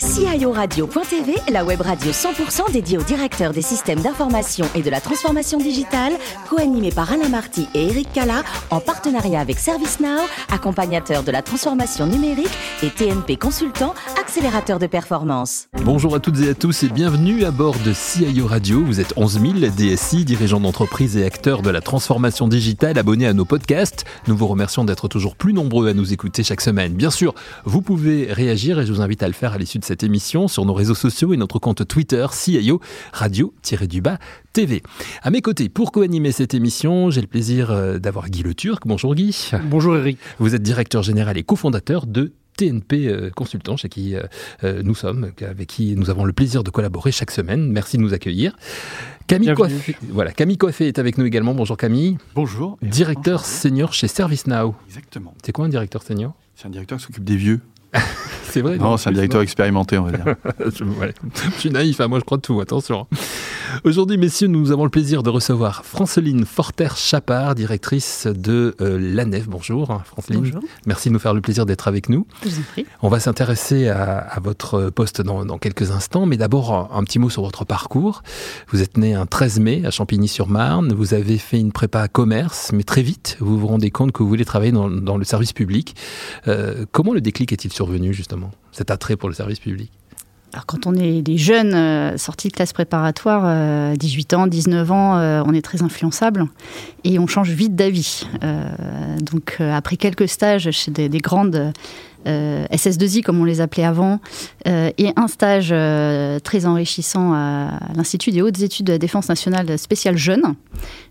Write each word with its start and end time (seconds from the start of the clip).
guys. 0.00 0.07
CIORadio.tv, 0.18 1.36
la 1.52 1.64
web 1.64 1.80
radio 1.80 2.10
100% 2.10 2.72
dédiée 2.72 2.98
aux 2.98 3.04
directeurs 3.04 3.52
des 3.52 3.62
systèmes 3.62 4.00
d'information 4.00 4.66
et 4.74 4.82
de 4.82 4.90
la 4.90 5.00
transformation 5.00 5.58
digitale, 5.58 6.12
co-animée 6.50 6.90
par 6.90 7.12
Alain 7.12 7.28
Marty 7.28 7.68
et 7.72 7.86
Eric 7.86 8.12
Cala, 8.12 8.42
en 8.70 8.80
partenariat 8.80 9.38
avec 9.38 9.60
ServiceNow, 9.60 10.22
accompagnateur 10.50 11.22
de 11.22 11.30
la 11.30 11.40
transformation 11.42 12.06
numérique 12.06 12.50
et 12.82 12.90
TNP 12.90 13.36
Consultant, 13.36 13.94
accélérateur 14.20 14.80
de 14.80 14.88
performance. 14.88 15.68
Bonjour 15.84 16.16
à 16.16 16.18
toutes 16.18 16.40
et 16.40 16.48
à 16.48 16.54
tous 16.54 16.82
et 16.82 16.88
bienvenue 16.88 17.44
à 17.44 17.52
bord 17.52 17.76
de 17.84 17.92
CIO 17.92 18.48
Radio. 18.48 18.82
Vous 18.84 18.98
êtes 18.98 19.14
11 19.16 19.40
000 19.40 19.52
DSI, 19.70 20.24
dirigeants 20.24 20.58
d'entreprise 20.58 21.16
et 21.16 21.24
acteurs 21.24 21.62
de 21.62 21.70
la 21.70 21.80
transformation 21.80 22.48
digitale 22.48 22.98
abonnés 22.98 23.28
à 23.28 23.34
nos 23.34 23.44
podcasts. 23.44 24.04
Nous 24.26 24.36
vous 24.36 24.48
remercions 24.48 24.84
d'être 24.84 25.06
toujours 25.06 25.36
plus 25.36 25.52
nombreux 25.52 25.88
à 25.88 25.94
nous 25.94 26.12
écouter 26.12 26.42
chaque 26.42 26.60
semaine. 26.60 26.94
Bien 26.94 27.12
sûr, 27.12 27.36
vous 27.64 27.82
pouvez 27.82 28.32
réagir 28.32 28.80
et 28.80 28.86
je 28.86 28.92
vous 28.92 29.00
invite 29.00 29.22
à 29.22 29.28
le 29.28 29.32
faire 29.32 29.52
à 29.52 29.58
l'issue 29.58 29.78
de 29.78 29.84
cette 29.84 30.02
émission 30.02 30.07
sur 30.48 30.64
nos 30.64 30.72
réseaux 30.72 30.94
sociaux 30.94 31.34
et 31.34 31.36
notre 31.36 31.58
compte 31.58 31.86
Twitter 31.86 32.26
CIO 32.32 32.80
Radio-du-bas 33.12 34.18
TV. 34.52 34.82
À 35.22 35.30
mes 35.30 35.42
côtés, 35.42 35.68
pour 35.68 35.92
co-animer 35.92 36.32
cette 36.32 36.54
émission, 36.54 37.10
j'ai 37.10 37.20
le 37.20 37.26
plaisir 37.26 37.70
euh, 37.70 37.98
d'avoir 37.98 38.30
Guy 38.30 38.42
Le 38.42 38.54
Turc. 38.54 38.86
Bonjour 38.86 39.14
Guy. 39.14 39.50
Bonjour 39.64 39.96
Eric. 39.96 40.18
Vous 40.38 40.54
êtes 40.54 40.62
directeur 40.62 41.02
général 41.02 41.36
et 41.36 41.42
cofondateur 41.42 42.06
de 42.06 42.32
TNP 42.56 43.06
euh, 43.06 43.30
Consultant, 43.30 43.76
chez 43.76 43.88
qui 43.88 44.16
euh, 44.16 44.82
nous 44.82 44.94
sommes, 44.94 45.32
avec 45.42 45.68
qui 45.68 45.94
nous 45.94 46.08
avons 46.08 46.24
le 46.24 46.32
plaisir 46.32 46.64
de 46.64 46.70
collaborer 46.70 47.12
chaque 47.12 47.30
semaine. 47.30 47.70
Merci 47.70 47.98
de 47.98 48.02
nous 48.02 48.14
accueillir. 48.14 48.56
Camille 49.26 49.52
Coiffé, 49.52 49.94
voilà, 50.08 50.32
Camille 50.32 50.56
Coiffé 50.56 50.88
est 50.88 50.98
avec 50.98 51.18
nous 51.18 51.26
également. 51.26 51.54
Bonjour 51.54 51.76
Camille. 51.76 52.16
Bonjour. 52.34 52.78
Directeur 52.80 53.44
senior 53.44 53.92
chez 53.92 54.08
ServiceNow. 54.08 54.74
Exactement. 54.86 55.34
C'est 55.44 55.52
quoi 55.52 55.66
un 55.66 55.68
directeur 55.68 56.02
senior? 56.02 56.32
C'est 56.56 56.66
un 56.66 56.70
directeur 56.70 56.98
qui 56.98 57.04
s'occupe 57.04 57.24
des 57.24 57.36
vieux. 57.36 57.60
C'est 58.44 58.60
vrai. 58.60 58.78
Non, 58.78 58.96
c'est 58.96 59.10
un 59.10 59.12
directeur 59.12 59.42
expérimenté, 59.42 59.98
on 59.98 60.04
va 60.04 60.12
dire. 60.12 60.24
je, 60.60 60.84
je, 61.54 61.58
suis 61.58 61.70
naïf, 61.70 62.00
hein, 62.00 62.08
moi 62.08 62.18
je 62.18 62.24
crois 62.24 62.38
de 62.38 62.42
tout, 62.42 62.60
attention. 62.60 63.06
Aujourd'hui, 63.84 64.16
messieurs, 64.18 64.48
nous 64.48 64.72
avons 64.72 64.84
le 64.84 64.90
plaisir 64.90 65.22
de 65.22 65.30
recevoir 65.30 65.84
Franceline 65.84 66.44
Forter-Chapard, 66.44 67.54
directrice 67.54 68.26
de 68.26 68.74
euh, 68.80 68.98
l'ANEF. 69.00 69.48
Bonjour, 69.48 69.90
hein, 69.90 70.02
Franceline. 70.04 70.40
Bonjour. 70.40 70.62
Merci 70.86 71.08
de 71.08 71.14
nous 71.14 71.18
faire 71.18 71.34
le 71.34 71.40
plaisir 71.40 71.66
d'être 71.66 71.88
avec 71.88 72.08
nous. 72.08 72.26
Je 72.42 72.48
vous 72.48 72.58
en 72.58 72.62
prie. 72.72 72.86
On 73.02 73.08
va 73.08 73.20
s'intéresser 73.20 73.88
à, 73.88 74.18
à, 74.18 74.40
votre 74.40 74.90
poste 74.90 75.22
dans, 75.22 75.44
dans, 75.44 75.58
quelques 75.58 75.90
instants, 75.90 76.26
mais 76.26 76.36
d'abord 76.36 76.72
un, 76.72 76.98
un, 76.98 77.04
petit 77.04 77.18
mot 77.18 77.30
sur 77.30 77.42
votre 77.42 77.64
parcours. 77.64 78.22
Vous 78.68 78.82
êtes 78.82 78.96
né 78.96 79.14
un 79.14 79.26
13 79.26 79.60
mai 79.60 79.82
à 79.84 79.90
Champigny-sur-Marne. 79.90 80.92
Vous 80.92 81.14
avez 81.14 81.38
fait 81.38 81.60
une 81.60 81.72
prépa 81.72 82.00
à 82.00 82.08
commerce, 82.08 82.70
mais 82.72 82.82
très 82.82 83.02
vite, 83.02 83.36
vous 83.40 83.58
vous 83.58 83.66
rendez 83.66 83.90
compte 83.90 84.12
que 84.12 84.22
vous 84.22 84.28
voulez 84.28 84.44
travailler 84.44 84.72
dans, 84.72 84.90
dans 84.90 85.16
le 85.16 85.24
service 85.24 85.52
public. 85.52 85.94
Euh, 86.46 86.84
comment 86.92 87.12
le 87.12 87.20
déclic 87.20 87.52
est-il 87.52 87.72
survenu, 87.72 88.12
justement, 88.12 88.50
cet 88.72 88.90
attrait 88.90 89.16
pour 89.16 89.28
le 89.28 89.34
service 89.34 89.60
public? 89.60 89.92
Quand 90.66 90.86
on 90.86 90.94
est 90.94 91.22
des 91.22 91.36
jeunes 91.36 91.74
euh, 91.74 92.16
sortis 92.16 92.48
de 92.48 92.52
classe 92.52 92.72
préparatoire, 92.72 93.42
euh, 93.44 93.96
18 93.96 94.34
ans, 94.34 94.46
19 94.46 94.90
ans, 94.90 95.16
euh, 95.16 95.42
on 95.44 95.52
est 95.52 95.62
très 95.62 95.82
influençable 95.82 96.46
et 97.04 97.18
on 97.18 97.26
change 97.26 97.50
vite 97.50 97.74
d'avis. 97.74 98.26
Euh, 98.42 98.64
donc 99.20 99.60
après 99.60 99.96
quelques 99.96 100.28
stages 100.28 100.70
chez 100.70 100.90
des, 100.90 101.08
des 101.08 101.18
grandes 101.18 101.72
SS2I 102.26 103.22
comme 103.22 103.40
on 103.40 103.44
les 103.44 103.62
appelait 103.62 103.84
avant, 103.84 104.20
et 104.66 105.12
un 105.16 105.28
stage 105.28 105.68
très 106.42 106.66
enrichissant 106.66 107.32
à 107.32 107.78
l'Institut 107.94 108.32
des 108.32 108.42
hautes 108.42 108.60
études 108.60 108.86
de 108.86 108.92
la 108.92 108.98
défense 108.98 109.30
nationale 109.30 109.78
spéciale 109.78 110.18
jeune, 110.18 110.54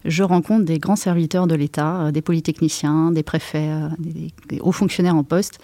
je 0.06 0.22
rencontre 0.22 0.66
des 0.66 0.78
grands 0.78 0.98
serviteurs 0.98 1.48
de 1.48 1.56
l'État, 1.56 2.12
des 2.12 2.22
polytechniciens, 2.22 3.12
des 3.12 3.24
préfets, 3.24 3.70
des 3.98 4.60
hauts 4.60 4.74
fonctionnaires 4.74 5.16
en 5.16 5.24
poste 5.24 5.60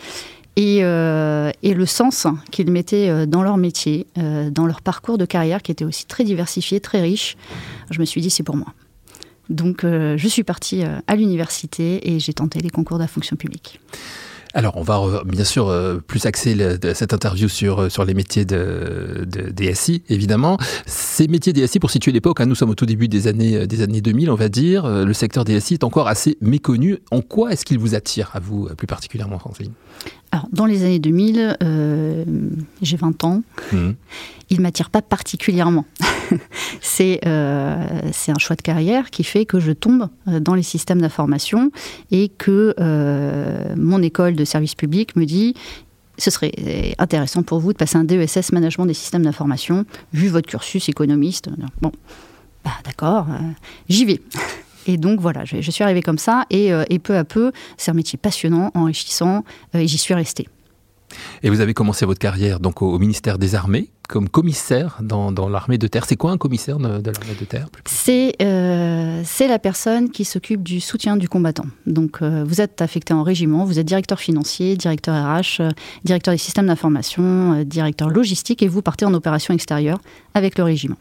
et, 0.55 0.79
euh, 0.83 1.51
et, 1.63 1.73
le 1.73 1.85
sens 1.85 2.27
qu'ils 2.51 2.69
mettaient 2.69 3.25
dans 3.25 3.41
leur 3.41 3.57
métier, 3.57 4.05
euh, 4.17 4.51
dans 4.51 4.67
leur 4.67 4.81
parcours 4.81 5.17
de 5.17 5.25
carrière 5.25 5.61
qui 5.63 5.71
était 5.71 5.85
aussi 5.85 6.05
très 6.05 6.23
diversifié, 6.23 6.79
très 6.79 7.01
riche. 7.01 7.37
Je 7.89 7.99
me 7.99 8.05
suis 8.05 8.21
dit, 8.21 8.29
c'est 8.29 8.43
pour 8.43 8.55
moi. 8.55 8.67
Donc, 9.49 9.83
euh, 9.83 10.15
je 10.17 10.27
suis 10.27 10.43
partie 10.43 10.83
à 10.83 11.15
l'université 11.15 12.13
et 12.13 12.19
j'ai 12.19 12.33
tenté 12.33 12.59
les 12.59 12.69
concours 12.69 12.97
de 12.97 13.03
la 13.03 13.07
fonction 13.07 13.35
publique. 13.35 13.79
Alors, 14.55 14.77
on 14.77 14.83
va 14.83 15.23
bien 15.25 15.43
sûr 15.43 15.67
euh, 15.67 15.97
plus 15.97 16.27
axer 16.27 16.55
cette 16.93 17.11
interview 17.11 17.47
sur, 17.47 17.81
euh, 17.81 17.89
sur 17.89 18.05
les 18.05 18.13
métiers 18.13 18.45
de, 18.45 19.25
de, 19.25 19.49
DSI, 19.49 20.03
évidemment. 20.09 20.59
Ces 20.85 21.27
métiers 21.27 21.53
DSI, 21.53 21.79
pour 21.79 21.89
situer 21.89 22.11
l'époque, 22.11 22.39
hein, 22.39 22.45
nous 22.45 22.53
sommes 22.53 22.69
au 22.69 22.75
tout 22.75 22.85
début 22.85 23.07
des 23.07 23.27
années, 23.27 23.65
des 23.65 23.81
années 23.81 24.01
2000, 24.01 24.29
on 24.29 24.35
va 24.35 24.49
dire. 24.49 24.87
Le 24.87 25.13
secteur 25.13 25.43
DSI 25.43 25.75
est 25.75 25.83
encore 25.83 26.07
assez 26.07 26.37
méconnu. 26.39 26.99
En 27.09 27.21
quoi 27.21 27.51
est-ce 27.51 27.65
qu'il 27.65 27.79
vous 27.79 27.95
attire, 27.95 28.29
à 28.33 28.39
vous, 28.39 28.69
plus 28.77 28.87
particulièrement, 28.87 29.39
Francine? 29.39 29.71
Alors, 30.33 30.47
dans 30.51 30.65
les 30.65 30.83
années 30.83 30.97
2000, 30.97 31.57
euh, 31.61 32.25
j'ai 32.81 32.97
20 32.97 33.23
ans. 33.23 33.43
Mmh. 33.71 33.91
Il 34.49 34.57
ne 34.57 34.63
m'attire 34.63 34.89
pas 34.89 35.03
particulièrement. 35.03 35.85
c'est 36.81 37.19
euh, 37.27 38.01
un 38.27 38.39
choix 38.39 38.55
de 38.55 38.63
carrière 38.63 39.11
qui 39.11 39.23
fait 39.23 39.45
que 39.45 39.59
je 39.59 39.71
tombe 39.71 40.09
dans 40.25 40.55
les 40.55 40.63
systèmes 40.63 41.01
d'information 41.01 41.69
et 42.09 42.29
que 42.29 42.73
euh, 42.79 43.75
mon 43.77 44.01
école 44.01 44.33
de 44.33 44.43
service 44.43 44.73
public 44.73 45.15
me 45.15 45.25
dit 45.25 45.53
ce 46.17 46.31
serait 46.31 46.95
intéressant 46.97 47.43
pour 47.43 47.59
vous 47.59 47.71
de 47.71 47.77
passer 47.77 47.97
un 47.97 48.03
DESS 48.03 48.53
management 48.53 48.87
des 48.87 48.95
systèmes 48.95 49.23
d'information, 49.23 49.85
vu 50.13 50.29
votre 50.29 50.47
cursus 50.47 50.89
économiste. 50.89 51.49
Bon, 51.79 51.91
bah, 52.63 52.71
d'accord, 52.83 53.27
j'y 53.87 54.05
vais. 54.05 54.19
Et 54.87 54.97
donc 54.97 55.19
voilà, 55.19 55.45
je, 55.45 55.61
je, 55.61 55.71
suis 55.71 55.83
arrivée 55.83 56.01
comme 56.01 56.17
ça, 56.17 56.45
et, 56.49 56.73
euh, 56.73 56.83
et 56.89 56.99
peu 56.99 57.17
à 57.17 57.23
peu, 57.23 57.51
c'est 57.77 57.91
un 57.91 57.93
métier 57.93 58.17
passionnant, 58.17 58.71
enrichissant, 58.73 59.43
euh, 59.75 59.79
et 59.79 59.87
j'y 59.87 59.97
suis 59.97 60.13
restée. 60.13 60.47
Et 61.43 61.49
vous 61.49 61.59
avez 61.59 61.73
commencé 61.73 62.05
votre 62.05 62.19
carrière 62.19 62.59
donc 62.59 62.81
au, 62.81 62.91
au 62.91 62.99
ministère 62.99 63.37
des 63.37 63.55
Armées 63.55 63.89
comme 64.09 64.29
commissaire 64.29 64.97
dans, 65.01 65.31
dans 65.31 65.49
l'armée 65.49 65.77
de 65.77 65.87
terre. 65.87 66.05
C'est 66.05 66.17
quoi 66.17 66.31
un 66.31 66.37
commissaire 66.37 66.77
de, 66.77 66.99
de 66.99 67.11
l'armée 67.11 67.35
de 67.39 67.45
terre 67.45 67.67
C'est 67.85 68.35
euh, 68.41 69.23
la 69.39 69.59
personne 69.59 70.09
qui 70.09 70.25
s'occupe 70.25 70.61
du 70.61 70.79
soutien 70.81 71.17
du 71.17 71.29
combattant. 71.29 71.65
Donc 71.87 72.21
euh, 72.21 72.43
vous 72.45 72.61
êtes 72.61 72.81
affecté 72.81 73.13
en 73.13 73.23
régiment, 73.23 73.65
vous 73.65 73.79
êtes 73.79 73.85
directeur 73.85 74.19
financier, 74.19 74.75
directeur 74.75 75.15
RH, 75.15 75.61
euh, 75.61 75.71
directeur 76.03 76.33
des 76.33 76.37
systèmes 76.37 76.67
d'information, 76.67 77.63
directeur 77.63 78.09
logistique, 78.09 78.61
et 78.61 78.67
vous 78.67 78.81
partez 78.81 79.05
en 79.05 79.13
opération 79.13 79.53
extérieure 79.53 79.99
avec 80.33 80.57
le 80.57 80.63
régiment. 80.63 80.97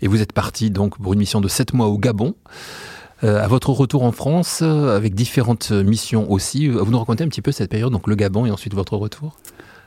Et 0.00 0.08
vous 0.08 0.22
êtes 0.22 0.32
parti 0.32 0.70
donc 0.70 0.98
pour 0.98 1.12
une 1.12 1.18
mission 1.18 1.40
de 1.40 1.48
7 1.48 1.74
mois 1.74 1.86
au 1.86 1.98
Gabon. 1.98 2.34
Euh, 3.24 3.42
à 3.42 3.46
votre 3.46 3.70
retour 3.70 4.02
en 4.02 4.12
France, 4.12 4.60
euh, 4.62 4.94
avec 4.94 5.14
différentes 5.14 5.70
missions 5.70 6.30
aussi, 6.30 6.68
vous 6.68 6.90
nous 6.90 6.98
racontez 6.98 7.24
un 7.24 7.28
petit 7.28 7.42
peu 7.42 7.52
cette 7.52 7.70
période, 7.70 7.92
donc 7.92 8.06
le 8.08 8.14
Gabon 8.14 8.44
et 8.44 8.50
ensuite 8.50 8.74
votre 8.74 8.96
retour? 8.96 9.36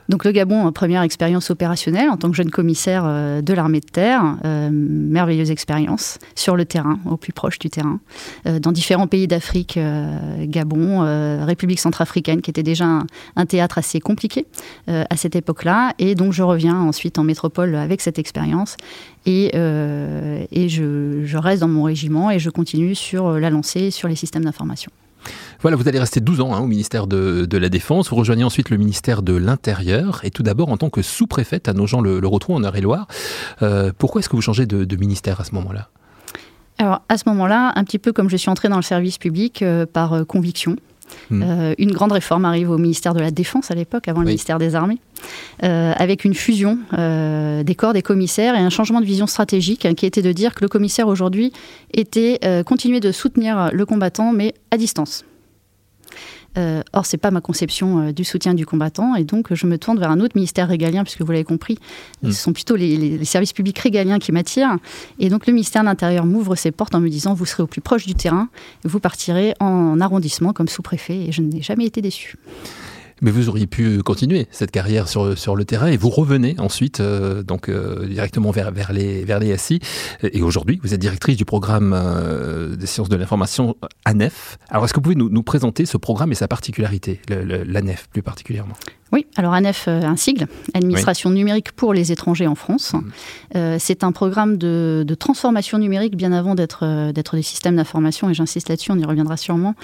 Donc 0.08 0.24
le 0.24 0.32
Gabon, 0.32 0.70
première 0.72 1.02
expérience 1.02 1.50
opérationnelle 1.50 2.10
en 2.10 2.16
tant 2.16 2.30
que 2.30 2.36
jeune 2.36 2.50
commissaire 2.50 3.04
euh, 3.06 3.42
de 3.42 3.54
l'armée 3.54 3.80
de 3.80 3.86
terre, 3.86 4.36
euh, 4.44 4.68
merveilleuse 4.72 5.50
expérience 5.52 6.18
sur 6.34 6.56
le 6.56 6.64
terrain, 6.64 6.98
au 7.08 7.16
plus 7.16 7.32
proche 7.32 7.60
du 7.60 7.70
terrain, 7.70 8.00
euh, 8.46 8.58
dans 8.58 8.72
différents 8.72 9.06
pays 9.06 9.28
d'Afrique, 9.28 9.78
Gabon, 10.42 11.00
République 11.44 11.78
centrafricaine, 11.78 12.42
qui 12.42 12.50
était 12.50 12.62
déjà 12.62 12.86
un, 13.36 13.46
théâtre 13.46 13.78
assez 13.78 14.00
compliqué 14.00 14.46
à 14.86 15.16
cette 15.16 15.36
époque-là. 15.36 15.94
Et 15.98 16.14
donc 16.14 16.32
je 16.32 16.42
reviens 16.42 16.76
ensuite 16.76 17.18
en 17.18 17.24
métropole 17.24 17.74
avec 17.74 18.00
cette 18.00 18.18
expérience 18.18 18.76
et, 19.26 19.56
et 19.56 20.68
je 20.68 21.36
reste 21.36 21.60
dans 21.60 21.68
mon 21.68 21.82
régiment 21.82 22.30
et 22.30 22.38
je 22.38 22.50
continue 22.50 22.94
sur 22.94 23.38
la 23.38 23.50
lancée, 23.50 23.90
sur 23.90 24.08
les 24.08 24.16
systèmes 24.16 24.44
d'information. 24.44 24.90
Voilà, 25.60 25.76
vous 25.76 25.88
allez 25.88 25.98
rester 25.98 26.20
12 26.20 26.40
ans 26.40 26.54
hein, 26.54 26.60
au 26.60 26.66
ministère 26.66 27.06
de, 27.06 27.56
la 27.56 27.68
Défense. 27.68 28.10
Vous 28.10 28.16
rejoignez 28.16 28.44
ensuite 28.44 28.70
le 28.70 28.76
ministère 28.76 29.22
de 29.22 29.34
l'Intérieur. 29.34 30.20
Et 30.24 30.30
tout 30.30 30.42
d'abord, 30.42 30.70
en 30.70 30.76
tant 30.76 30.90
que 30.90 31.02
sous-préfète 31.02 31.68
à 31.68 31.72
Nogent-le-Rotrou 31.72 32.54
en 32.54 32.62
Eure-et-Loire. 32.62 33.06
Euh, 33.62 33.92
pourquoi 33.96 34.20
est-ce 34.20 34.28
que 34.28 34.36
vous 34.36 34.42
changez 34.42 34.66
de, 34.66 34.84
de 34.84 34.96
ministère 34.96 35.40
à 35.40 35.44
ce 35.44 35.54
moment-là? 35.54 35.88
Alors, 36.78 37.02
à 37.10 37.18
ce 37.18 37.28
moment-là, 37.28 37.72
un 37.76 37.84
petit 37.84 37.98
peu 37.98 38.10
comme 38.10 38.30
je 38.30 38.36
suis 38.38 38.48
entrée 38.48 38.70
dans 38.70 38.76
le 38.76 38.82
service 38.82 39.18
public 39.18 39.60
euh, 39.60 39.84
par 39.84 40.14
euh, 40.14 40.24
conviction. 40.24 40.76
Mmh. 41.30 41.42
Euh, 41.42 41.74
une 41.78 41.92
grande 41.92 42.12
réforme 42.12 42.44
arrive 42.44 42.70
au 42.70 42.78
ministère 42.78 43.14
de 43.14 43.20
la 43.20 43.30
Défense 43.30 43.70
à 43.70 43.74
l'époque, 43.74 44.08
avant 44.08 44.20
oui. 44.20 44.24
le 44.24 44.30
ministère 44.30 44.58
des 44.58 44.74
Armées, 44.74 44.98
euh, 45.62 45.92
avec 45.96 46.24
une 46.24 46.34
fusion 46.34 46.78
euh, 46.92 47.62
des 47.62 47.74
corps 47.74 47.92
des 47.92 48.02
commissaires 48.02 48.54
et 48.54 48.60
un 48.60 48.70
changement 48.70 49.00
de 49.00 49.06
vision 49.06 49.26
stratégique 49.26 49.86
hein, 49.86 49.94
qui 49.94 50.06
était 50.06 50.22
de 50.22 50.32
dire 50.32 50.54
que 50.54 50.62
le 50.62 50.68
commissaire 50.68 51.08
aujourd'hui 51.08 51.52
était 51.92 52.40
continuer 52.64 53.00
de 53.00 53.12
soutenir 53.12 53.70
le 53.72 53.86
combattant, 53.86 54.32
mais 54.32 54.54
à 54.70 54.76
distance. 54.76 55.24
Euh, 56.58 56.82
or, 56.92 57.06
c'est 57.06 57.16
pas 57.16 57.30
ma 57.30 57.40
conception 57.40 58.00
euh, 58.08 58.12
du 58.12 58.24
soutien 58.24 58.54
du 58.54 58.66
combattant, 58.66 59.14
et 59.14 59.24
donc 59.24 59.54
je 59.54 59.66
me 59.66 59.78
tourne 59.78 59.98
vers 59.98 60.10
un 60.10 60.20
autre 60.20 60.34
ministère 60.34 60.68
régalien, 60.68 61.04
puisque 61.04 61.22
vous 61.22 61.30
l'avez 61.30 61.44
compris, 61.44 61.78
mmh. 62.22 62.32
ce 62.32 62.42
sont 62.42 62.52
plutôt 62.52 62.76
les, 62.76 62.96
les, 62.96 63.18
les, 63.18 63.24
services 63.24 63.52
publics 63.52 63.78
régaliens 63.78 64.18
qui 64.18 64.32
m'attirent. 64.32 64.76
Et 65.18 65.28
donc 65.28 65.46
le 65.46 65.52
ministère 65.52 65.82
de 65.82 65.86
l'Intérieur 65.86 66.26
m'ouvre 66.26 66.56
ses 66.56 66.72
portes 66.72 66.94
en 66.94 67.00
me 67.00 67.08
disant 67.08 67.34
vous 67.34 67.46
serez 67.46 67.62
au 67.62 67.66
plus 67.68 67.80
proche 67.80 68.06
du 68.06 68.14
terrain, 68.14 68.48
vous 68.84 69.00
partirez 69.00 69.54
en 69.60 70.00
arrondissement 70.00 70.52
comme 70.52 70.68
sous-préfet, 70.68 71.26
et 71.28 71.32
je 71.32 71.42
n'ai 71.42 71.62
jamais 71.62 71.86
été 71.86 72.02
déçu. 72.02 72.36
Mais 73.22 73.30
vous 73.30 73.48
auriez 73.48 73.66
pu 73.66 74.02
continuer 74.02 74.46
cette 74.50 74.70
carrière 74.70 75.08
sur, 75.08 75.36
sur 75.36 75.56
le 75.56 75.64
terrain 75.64 75.88
et 75.88 75.96
vous 75.96 76.10
revenez 76.10 76.54
ensuite 76.58 77.00
euh, 77.00 77.42
donc 77.42 77.68
euh, 77.68 78.06
directement 78.06 78.50
vers, 78.50 78.70
vers, 78.72 78.92
les, 78.92 79.24
vers 79.24 79.38
les 79.38 79.56
SI. 79.56 79.80
Et 80.22 80.42
aujourd'hui, 80.42 80.80
vous 80.82 80.94
êtes 80.94 81.00
directrice 81.00 81.36
du 81.36 81.44
programme 81.44 81.92
euh, 81.94 82.76
des 82.76 82.86
sciences 82.86 83.08
de 83.08 83.16
l'information 83.16 83.76
ANEF. 84.04 84.58
Alors, 84.68 84.84
est-ce 84.84 84.92
que 84.92 84.98
vous 84.98 85.02
pouvez 85.02 85.14
nous, 85.14 85.28
nous, 85.28 85.42
présenter 85.42 85.86
ce 85.86 85.96
programme 85.96 86.32
et 86.32 86.34
sa 86.34 86.48
particularité, 86.48 87.20
l'ANEF 87.28 88.08
plus 88.10 88.22
particulièrement? 88.22 88.74
Oui, 89.12 89.26
alors 89.36 89.52
ANEF, 89.52 89.86
euh, 89.88 90.02
un 90.02 90.16
sigle, 90.16 90.46
Administration 90.74 91.30
numérique 91.30 91.72
pour 91.72 91.92
les 91.92 92.12
étrangers 92.12 92.46
en 92.46 92.54
France. 92.54 92.92
Mmh. 92.92 93.00
Euh, 93.56 93.76
c'est 93.80 94.04
un 94.04 94.12
programme 94.12 94.56
de, 94.56 95.04
transformation 95.18 95.78
numérique 95.78 96.16
bien 96.16 96.32
avant 96.32 96.54
d'être 96.54 96.80
euh, 96.84 97.12
d'être 97.12 97.34
des 97.34 97.42
systèmes 97.42 97.76
d'information, 97.76 98.30
et 98.30 98.34
j'insiste 98.34 98.68
là-dessus, 98.68 98.92
on 98.92 98.98
y 98.98 99.04
reviendra 99.04 99.36
sûrement, 99.36 99.74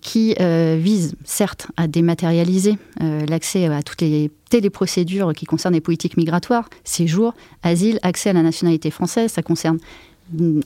qui 0.00 0.34
vise 0.78 1.16
certes 1.24 1.68
à 1.76 1.88
dématérialiser 1.88 2.78
l'accès 3.00 3.66
à 3.66 3.82
toutes 3.82 4.00
les 4.00 4.30
téléprocédures 4.48 5.32
qui 5.34 5.44
concernent 5.44 5.74
les 5.74 5.80
politiques 5.80 6.16
migratoires, 6.16 6.68
séjour, 6.84 7.34
asile, 7.62 7.98
accès 8.02 8.30
à 8.30 8.32
la 8.32 8.42
nationalité 8.42 8.90
française, 8.90 9.32
ça 9.32 9.42
concerne 9.42 9.78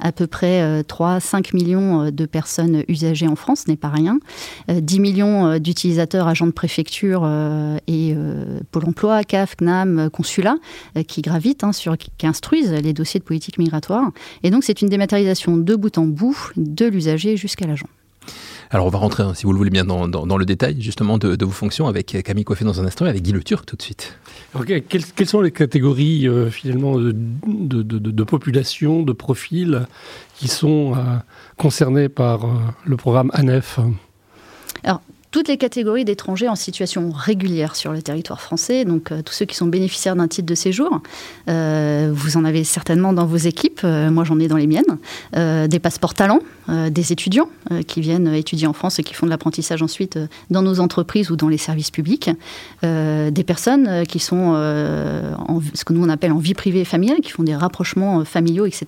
à 0.00 0.12
peu 0.12 0.26
près 0.26 0.82
3-5 0.82 1.36
euh, 1.36 1.40
millions 1.54 2.02
euh, 2.02 2.10
de 2.10 2.26
personnes 2.26 2.84
usagées 2.88 3.28
en 3.28 3.36
France, 3.36 3.62
ce 3.66 3.70
n'est 3.70 3.76
pas 3.76 3.88
rien. 3.88 4.18
10 4.68 4.98
euh, 4.98 5.00
millions 5.00 5.58
d'utilisateurs, 5.58 6.28
agents 6.28 6.46
de 6.46 6.52
préfecture 6.52 7.28
et 7.86 8.14
Pôle 8.70 8.84
emploi, 8.86 9.24
CAF, 9.24 9.56
CNAM, 9.56 10.10
consulat, 10.10 10.56
qui 11.06 11.22
gravitent, 11.22 11.64
hein, 11.64 11.72
sur, 11.72 11.96
qui 11.96 12.26
instruisent 12.26 12.72
les 12.72 12.92
dossiers 12.92 13.20
de 13.20 13.24
politique 13.24 13.58
migratoire. 13.58 14.10
Et 14.42 14.50
donc 14.50 14.64
c'est 14.64 14.82
une 14.82 14.88
dématérialisation 14.88 15.56
de 15.56 15.74
bout 15.74 15.96
en 15.98 16.06
bout 16.06 16.52
de 16.56 16.86
l'usager 16.86 17.36
jusqu'à 17.36 17.66
l'agent. 17.66 17.88
Alors 18.74 18.86
on 18.86 18.88
va 18.88 18.98
rentrer, 18.98 19.22
si 19.34 19.44
vous 19.44 19.52
le 19.52 19.58
voulez 19.58 19.70
bien, 19.70 19.84
dans, 19.84 20.38
le 20.38 20.44
détail 20.46 20.80
justement 20.80 21.18
de, 21.18 21.44
vos 21.44 21.50
fonctions 21.50 21.88
avec 21.88 22.16
Camille 22.24 22.44
Coiffé 22.44 22.64
dans 22.64 22.80
un 22.80 22.86
instant 22.86 23.04
et 23.04 23.10
avec 23.10 23.22
Guy 23.22 23.32
Le 23.32 23.44
Turc 23.44 23.66
tout 23.66 23.76
de 23.76 23.82
suite. 23.82 24.18
quelles, 24.88 25.26
sont 25.26 25.42
les 25.42 25.50
catégories 25.50 26.26
euh, 26.26 26.48
finalement 26.48 26.96
de, 26.96 28.24
population, 28.24 29.02
de 29.02 29.12
profils 29.12 29.86
qui 30.36 30.48
sont 30.48 30.94
euh, 30.94 31.18
concernés 31.58 32.08
par 32.08 32.46
euh, 32.46 32.48
le 32.86 32.96
programme 32.96 33.30
ANEF 33.34 33.78
Alors, 34.84 35.02
toutes 35.32 35.48
les 35.48 35.56
catégories 35.56 36.04
d'étrangers 36.04 36.48
en 36.48 36.54
situation 36.54 37.10
régulière 37.10 37.74
sur 37.74 37.92
le 37.92 38.02
territoire 38.02 38.40
français, 38.40 38.84
donc 38.84 39.10
euh, 39.10 39.22
tous 39.22 39.32
ceux 39.32 39.46
qui 39.46 39.56
sont 39.56 39.66
bénéficiaires 39.66 40.14
d'un 40.14 40.28
titre 40.28 40.46
de 40.46 40.54
séjour. 40.54 41.00
Euh, 41.48 42.12
vous 42.14 42.36
en 42.36 42.44
avez 42.44 42.64
certainement 42.64 43.14
dans 43.14 43.24
vos 43.24 43.38
équipes, 43.38 43.80
euh, 43.82 44.10
moi 44.10 44.24
j'en 44.24 44.38
ai 44.38 44.46
dans 44.46 44.58
les 44.58 44.66
miennes. 44.66 44.98
des 45.32 45.78
passeports 45.78 46.12
talents, 46.12 46.40
des 46.68 47.12
étudiants 47.12 47.48
qui 47.86 48.02
viennent 48.02 48.28
étudier 48.28 48.66
en 48.66 48.74
France 48.74 48.98
et 48.98 49.02
qui 49.02 49.14
font 49.14 49.24
de 49.24 49.30
l'apprentissage 49.30 49.82
ensuite 49.82 50.18
dans 50.50 50.60
nos 50.60 50.78
entreprises 50.78 51.30
ou 51.30 51.36
dans 51.36 51.48
les 51.48 51.56
services 51.56 51.90
publics. 51.90 52.30
des 52.82 53.44
personnes 53.46 54.06
qui 54.06 54.18
sont 54.18 54.54
en, 54.54 55.60
ce 55.72 55.84
que 55.84 55.94
nous 55.94 56.04
on 56.04 56.08
appelle 56.10 56.32
en 56.32 56.38
vie 56.38 56.52
privée 56.54 56.80
et 56.80 56.84
familiale, 56.84 57.20
qui 57.20 57.30
font 57.30 57.42
des 57.42 57.56
rapprochements 57.56 58.24
familiaux, 58.24 58.66
etc. 58.66 58.84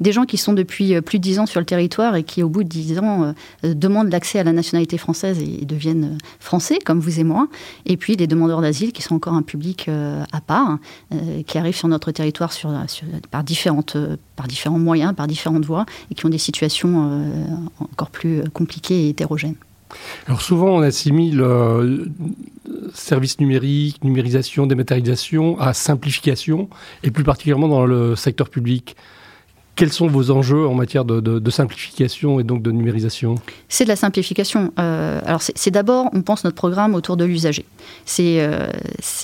Des 0.00 0.12
gens 0.12 0.26
qui 0.26 0.36
sont 0.36 0.52
depuis 0.52 1.00
plus 1.00 1.18
de 1.18 1.22
dix 1.22 1.38
ans 1.38 1.46
sur 1.46 1.60
le 1.60 1.66
territoire 1.66 2.16
et 2.16 2.22
qui 2.22 2.42
au 2.42 2.48
bout 2.48 2.64
de 2.64 2.68
dix 2.68 2.98
ans 2.98 3.34
demandent 3.62 4.12
l'accès 4.12 4.38
à 4.38 4.44
la 4.44 4.52
nationalité 4.52 4.98
française 4.98 5.38
deviennent 5.70 6.18
français, 6.38 6.78
comme 6.84 7.00
vous 7.00 7.20
et 7.20 7.24
moi, 7.24 7.48
et 7.86 7.96
puis 7.96 8.16
les 8.16 8.26
demandeurs 8.26 8.60
d'asile 8.60 8.92
qui 8.92 9.02
sont 9.02 9.14
encore 9.14 9.34
un 9.34 9.42
public 9.42 9.86
euh, 9.88 10.22
à 10.32 10.40
part, 10.40 10.78
euh, 11.12 11.42
qui 11.46 11.58
arrivent 11.58 11.76
sur 11.76 11.88
notre 11.88 12.10
territoire 12.12 12.52
par, 13.30 13.44
différentes, 13.44 13.96
par 14.36 14.46
différents 14.48 14.78
moyens, 14.78 15.14
par 15.14 15.26
différentes 15.26 15.64
voies, 15.64 15.86
et 16.10 16.14
qui 16.14 16.26
ont 16.26 16.30
des 16.30 16.38
situations 16.38 17.08
euh, 17.10 17.44
encore 17.80 18.10
plus 18.10 18.42
compliquées 18.52 19.06
et 19.06 19.08
hétérogènes. 19.10 19.56
Alors 20.28 20.40
souvent 20.40 20.76
on 20.76 20.82
assimile 20.82 21.44
service 22.94 23.40
numérique, 23.40 24.04
numérisation, 24.04 24.68
dématérialisation 24.68 25.58
à 25.58 25.72
simplification, 25.74 26.68
et 27.02 27.10
plus 27.10 27.24
particulièrement 27.24 27.66
dans 27.66 27.86
le 27.86 28.14
secteur 28.14 28.50
public. 28.50 28.94
Quels 29.80 29.94
sont 29.94 30.08
vos 30.08 30.30
enjeux 30.30 30.66
en 30.66 30.74
matière 30.74 31.06
de, 31.06 31.50
simplification 31.50 32.38
et 32.38 32.44
donc 32.44 32.60
de 32.60 32.70
numérisation 32.70 33.36
C'est 33.70 33.84
de 33.84 33.88
la 33.88 33.96
simplification. 33.96 34.74
Euh, 34.78 35.22
alors 35.24 35.40
c'est 35.40 35.70
d'abord, 35.70 36.10
on 36.12 36.20
pense 36.20 36.44
notre 36.44 36.54
programme 36.54 36.94
autour 36.94 37.16
de 37.16 37.24
l'usager. 37.24 37.64
C'est 38.04 38.42
euh, 38.42 38.68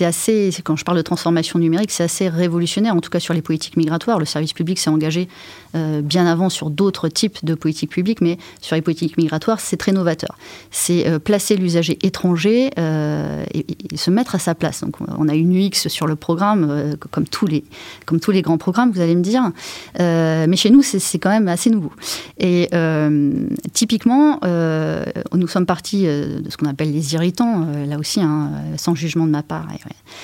assez, 0.00 0.48
quand 0.64 0.76
je 0.76 0.84
parle 0.86 0.96
de 0.96 1.02
transformation 1.02 1.58
numérique, 1.58 1.90
c'est 1.90 2.04
assez 2.04 2.30
révolutionnaire, 2.30 2.96
en 2.96 3.02
tout 3.02 3.10
cas 3.10 3.20
sur 3.20 3.34
les 3.34 3.42
politiques 3.42 3.76
migratoires. 3.76 4.18
Le 4.18 4.24
service 4.24 4.54
public 4.54 4.78
s'est 4.78 4.88
engagé 4.88 5.28
euh, 5.74 6.00
bien 6.00 6.26
avant 6.26 6.48
sur 6.48 6.70
d'autres 6.70 7.08
types 7.08 7.44
de 7.44 7.54
politiques 7.54 7.90
publiques, 7.90 8.22
mais 8.22 8.38
sur 8.62 8.76
les 8.76 8.82
politiques 8.82 9.18
migratoires, 9.18 9.60
c'est 9.60 9.76
très 9.76 9.92
novateur. 9.92 10.38
C'est 10.70 11.18
placer 11.18 11.56
l'usager 11.56 11.98
étranger 12.02 12.70
et, 12.78 13.66
se 13.94 14.10
mettre 14.10 14.34
à 14.34 14.38
sa 14.38 14.54
place. 14.54 14.80
Donc 14.80 14.96
on 15.18 15.28
a 15.28 15.34
une 15.34 15.54
UX 15.54 15.88
sur 15.88 16.06
le 16.06 16.16
programme, 16.16 16.96
comme, 17.10 17.26
tous 17.28 17.46
les, 17.46 17.62
comme 18.06 18.20
tous 18.20 18.30
les 18.30 18.40
grands 18.40 18.56
programmes, 18.56 18.90
vous 18.90 19.02
allez 19.02 19.16
me 19.16 19.22
dire. 19.22 19.52
Mais 20.46 20.56
chez 20.56 20.70
nous, 20.70 20.82
c'est 20.82 21.18
quand 21.18 21.30
même 21.30 21.48
assez 21.48 21.70
nouveau. 21.70 21.92
Et 22.38 22.68
euh, 22.74 23.32
typiquement, 23.72 24.38
euh, 24.44 25.04
nous 25.34 25.48
sommes 25.48 25.66
partis 25.66 26.04
de 26.04 26.44
ce 26.48 26.56
qu'on 26.56 26.66
appelle 26.66 26.92
les 26.92 27.14
irritants, 27.14 27.66
là 27.86 27.98
aussi, 27.98 28.20
hein, 28.20 28.50
sans 28.76 28.94
jugement 28.94 29.26
de 29.26 29.30
ma 29.30 29.42
part. 29.42 29.66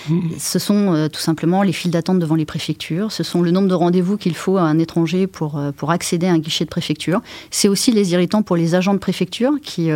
Mmh. 0.09 0.21
Ce 0.39 0.59
sont 0.59 1.09
tout 1.13 1.21
simplement 1.21 1.63
les 1.63 1.73
files 1.73 1.91
d'attente 1.91 2.19
devant 2.19 2.35
les 2.35 2.45
préfectures, 2.45 3.13
ce 3.13 3.23
sont 3.23 3.43
le 3.43 3.51
nombre 3.51 3.69
de 3.69 3.75
rendez-vous 3.75 4.17
qu'il 4.17 4.35
faut 4.35 4.57
à 4.57 4.63
un 4.63 4.79
étranger 4.79 5.27
pour, 5.27 5.61
pour 5.77 5.91
accéder 5.91 6.27
à 6.27 6.33
un 6.33 6.39
guichet 6.39 6.65
de 6.65 6.71
préfecture. 6.71 7.21
C'est 7.51 7.69
aussi 7.69 7.93
les 7.93 8.13
irritants 8.13 8.43
pour 8.43 8.57
les 8.57 8.75
agents 8.75 8.95
de 8.95 8.99
préfecture 8.99 9.53
qui, 9.63 9.91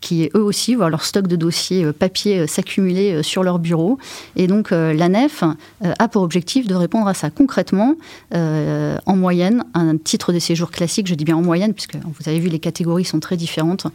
qui 0.00 0.30
eux 0.34 0.42
aussi 0.42 0.74
voient 0.74 0.90
leur 0.90 1.04
stock 1.04 1.26
de 1.26 1.36
dossiers 1.36 1.92
papier 1.92 2.46
s'accumuler 2.46 3.22
sur 3.22 3.42
leur 3.42 3.58
bureau. 3.58 3.98
Et 4.36 4.46
donc 4.46 4.70
la 4.70 5.08
NEF 5.08 5.44
a 5.80 6.08
pour 6.08 6.22
objectif 6.22 6.66
de 6.66 6.74
répondre 6.74 7.06
à 7.06 7.14
ça 7.14 7.30
concrètement, 7.30 7.94
en 8.32 9.16
moyenne 9.16 9.61
un 9.74 9.96
titre 9.96 10.32
de 10.32 10.38
séjour 10.38 10.70
classique, 10.70 11.06
je 11.06 11.14
dis 11.14 11.24
bien 11.24 11.36
en 11.36 11.42
moyenne, 11.42 11.74
puisque 11.74 11.96
vous 11.96 12.28
avez 12.28 12.38
vu, 12.38 12.48
les 12.48 12.58
catégories 12.58 13.04
sont 13.04 13.20
très 13.20 13.36
différentes. 13.36 13.86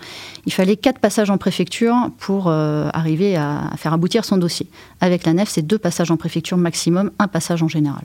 Il 0.45 0.53
fallait 0.53 0.75
quatre 0.75 0.99
passages 0.99 1.29
en 1.29 1.37
préfecture 1.37 1.95
pour 2.19 2.47
euh, 2.47 2.89
arriver 2.93 3.35
à, 3.35 3.71
faire 3.77 3.93
aboutir 3.93 4.25
son 4.25 4.37
dossier. 4.37 4.67
Avec 5.01 5.25
la 5.25 5.33
nef, 5.33 5.49
c'est 5.49 5.61
deux 5.61 5.77
passages 5.77 6.11
en 6.11 6.17
préfecture 6.17 6.57
maximum, 6.57 7.11
un 7.19 7.27
passage 7.27 7.63
en 7.63 7.67
général. 7.67 8.03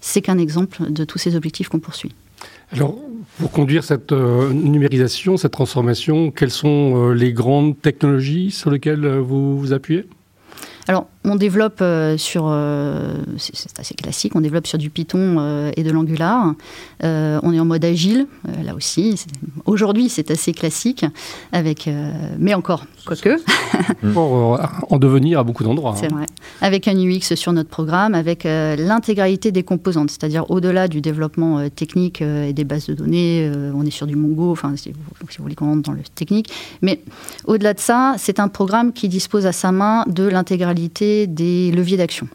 C'est 0.00 0.20
qu'un 0.20 0.38
exemple 0.38 0.90
de 0.90 1.04
tous 1.04 1.18
ces 1.18 1.36
objectifs 1.36 1.68
qu'on 1.68 1.80
poursuit. 1.80 2.14
Alors, 2.72 2.96
pour 3.38 3.50
conduire 3.50 3.84
cette 3.84 4.12
euh, 4.12 4.52
numérisation, 4.52 5.36
cette 5.36 5.52
transformation, 5.52 6.30
quelles 6.30 6.50
sont 6.50 7.10
euh, 7.10 7.12
les 7.12 7.32
grandes 7.32 7.80
technologies 7.80 8.50
sur 8.50 8.70
lesquelles 8.70 9.06
vous 9.06 9.58
vous 9.58 9.72
appuyez? 9.72 10.06
Alors, 10.88 11.06
on 11.24 11.36
développe 11.36 11.78
euh, 11.80 12.18
sur, 12.18 12.46
euh, 12.48 13.14
c'est 13.36 13.78
assez 13.78 13.94
classique, 13.94 14.34
on 14.34 14.40
développe 14.40 14.66
sur 14.66 14.78
du 14.78 14.90
Python 14.90 15.36
euh, 15.38 15.70
et 15.76 15.84
de 15.84 15.90
l'Angular. 15.92 16.54
on 17.02 17.52
est 17.52 17.60
en 17.60 17.64
mode 17.64 17.84
agile, 17.84 18.26
là 18.64 18.74
aussi. 18.74 19.24
Aujourd'hui, 19.64 20.08
c'est 20.08 20.30
assez 20.30 20.52
classique, 20.52 21.04
avec, 21.52 21.88
mais 22.38 22.54
encore, 22.54 22.84
quoique. 23.06 23.40
en 24.90 24.98
devenir 24.98 25.38
à 25.38 25.44
beaucoup 25.44 25.62
d'endroits. 25.62 25.94
C'est 25.96 26.06
hein. 26.06 26.16
vrai. 26.16 26.26
Avec 26.60 26.88
un 26.88 26.96
UX 26.96 27.34
sur 27.34 27.52
notre 27.52 27.68
programme, 27.68 28.14
avec 28.14 28.44
l'intégralité 28.44 29.52
des 29.52 29.62
composantes, 29.62 30.10
c'est-à-dire 30.10 30.50
au-delà 30.50 30.88
du 30.88 31.00
développement 31.00 31.68
technique 31.70 32.22
et 32.22 32.52
des 32.52 32.64
bases 32.64 32.86
de 32.86 32.94
données, 32.94 33.50
on 33.74 33.84
est 33.86 33.90
sur 33.90 34.06
du 34.06 34.16
Mongo, 34.16 34.50
enfin, 34.50 34.74
si 34.76 34.90
vous, 34.90 34.98
si 35.28 35.38
vous 35.38 35.44
voulez 35.44 35.54
qu'on 35.54 35.66
rentre 35.66 35.82
dans 35.82 35.92
le 35.92 36.02
technique. 36.14 36.52
Mais 36.82 37.00
au-delà 37.46 37.74
de 37.74 37.80
ça, 37.80 38.14
c'est 38.18 38.40
un 38.40 38.48
programme 38.48 38.92
qui 38.92 39.08
dispose 39.08 39.46
à 39.46 39.52
sa 39.52 39.72
main 39.72 40.04
de 40.08 40.24
l'intégralité 40.24 40.71
des 40.74 41.72
leviers 41.72 41.96
d'action. 41.96 42.28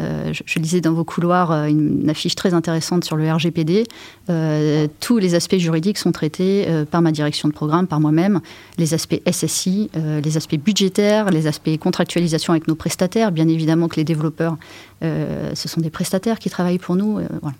Euh, 0.00 0.32
je, 0.32 0.58
lisais 0.58 0.80
dans 0.80 0.92
vos 0.92 1.04
couloirs 1.04 1.52
euh, 1.52 1.66
une, 1.66 2.08
affiche 2.08 2.34
très 2.34 2.54
intéressante 2.54 3.04
sur 3.04 3.16
le 3.16 3.30
RGPD. 3.30 3.84
Euh, 4.30 4.88
tous 5.00 5.18
les 5.18 5.34
aspects 5.34 5.56
juridiques 5.56 5.98
sont 5.98 6.12
traités 6.12 6.66
par 6.90 7.02
ma 7.02 7.12
direction 7.12 7.48
de 7.48 7.52
programme, 7.52 7.86
par 7.86 8.00
moi-même. 8.00 8.40
Les 8.78 8.94
aspects 8.94 9.20
SSI, 9.30 9.90
les 9.94 10.36
aspects 10.36 10.56
budgétaires, 10.56 11.30
les 11.30 11.46
aspects 11.46 11.76
contractualisation 11.78 12.52
avec 12.52 12.68
nos 12.68 12.74
prestataires. 12.74 13.32
Bien 13.32 13.48
évidemment 13.48 13.88
que 13.88 13.96
les 13.96 14.04
développeurs, 14.04 14.56
ce 15.02 15.68
sont 15.68 15.80
des 15.80 15.90
prestataires 15.90 16.38
qui 16.38 16.50
travaillent 16.50 16.78
pour 16.78 16.96
nous. 16.96 17.20
voilà. 17.40 17.56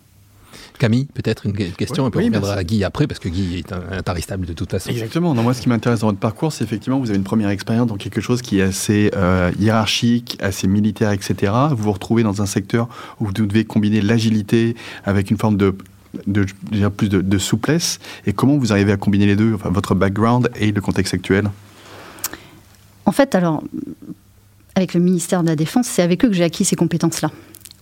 Camille, 0.82 1.04
peut-être 1.14 1.46
une 1.46 1.52
question, 1.52 2.08
et 2.08 2.10
puis 2.10 2.18
on 2.18 2.26
reviendra 2.26 2.54
à 2.54 2.64
Guy 2.64 2.82
après, 2.82 3.06
parce 3.06 3.20
que 3.20 3.28
Guy 3.28 3.58
est 3.58 3.72
intarissable 3.72 4.46
de 4.46 4.52
toute 4.52 4.72
façon. 4.72 4.90
Exactement. 4.90 5.32
moi, 5.32 5.54
ce 5.54 5.62
qui 5.62 5.68
m'intéresse 5.68 6.00
dans 6.00 6.08
votre 6.08 6.18
parcours, 6.18 6.52
c'est 6.52 6.64
effectivement, 6.64 6.98
vous 6.98 7.08
avez 7.08 7.18
une 7.18 7.22
première 7.22 7.50
expérience 7.50 7.86
dans 7.86 7.96
quelque 7.96 8.20
chose 8.20 8.42
qui 8.42 8.58
est 8.58 8.62
assez 8.62 9.12
euh, 9.14 9.52
hiérarchique, 9.60 10.36
assez 10.40 10.66
militaire, 10.66 11.12
etc. 11.12 11.52
Vous 11.70 11.84
vous 11.84 11.92
retrouvez 11.92 12.24
dans 12.24 12.42
un 12.42 12.46
secteur 12.46 12.88
où 13.20 13.26
vous 13.26 13.32
devez 13.32 13.64
combiner 13.64 14.00
l'agilité 14.00 14.74
avec 15.04 15.30
une 15.30 15.38
forme 15.38 15.56
de 15.56 15.72
de, 16.26 16.44
plus 16.88 17.08
de, 17.08 17.38
souplesse 17.38 18.00
et 18.26 18.32
comment 18.32 18.58
vous 18.58 18.72
arrivez 18.72 18.92
à 18.92 18.96
combiner 18.96 19.24
les 19.24 19.36
deux, 19.36 19.54
enfin, 19.54 19.70
votre 19.70 19.94
background 19.94 20.50
et 20.56 20.72
le 20.72 20.80
contexte 20.80 21.14
actuel? 21.14 21.48
En 23.06 23.12
fait, 23.12 23.36
alors, 23.36 23.62
avec 24.74 24.94
le 24.94 25.00
ministère 25.00 25.42
de 25.42 25.48
la 25.48 25.56
Défense, 25.56 25.86
c'est 25.86 26.02
avec 26.02 26.24
eux 26.24 26.28
que 26.28 26.34
j'ai 26.34 26.44
acquis 26.44 26.64
ces 26.64 26.76
compétences-là. 26.76 27.30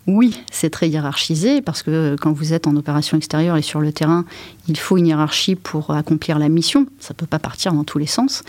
Oui, 0.06 0.40
c'est 0.50 0.70
très 0.70 0.88
hiérarchisé 0.88 1.60
parce 1.60 1.82
que 1.82 2.16
quand 2.20 2.32
vous 2.32 2.52
êtes 2.52 2.66
en 2.66 2.74
opération 2.74 3.16
extérieure 3.16 3.56
et 3.56 3.62
sur 3.62 3.80
le 3.80 3.92
terrain, 3.92 4.24
il 4.66 4.78
faut 4.78 4.96
une 4.96 5.06
hiérarchie 5.06 5.56
pour 5.56 5.90
accomplir 5.90 6.38
la 6.38 6.48
mission. 6.48 6.86
Ça 6.98 7.12
ne 7.12 7.16
peut 7.16 7.26
pas 7.26 7.38
partir 7.38 7.74
dans 7.74 7.84
tous 7.84 7.98
les 7.98 8.06
sens, 8.06 8.42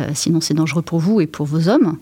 euh, 0.00 0.10
sinon 0.14 0.40
c'est 0.40 0.54
dangereux 0.54 0.82
pour 0.82 0.98
vous 0.98 1.20
et 1.20 1.26
pour 1.26 1.46
vos 1.46 1.68
hommes. 1.68 1.96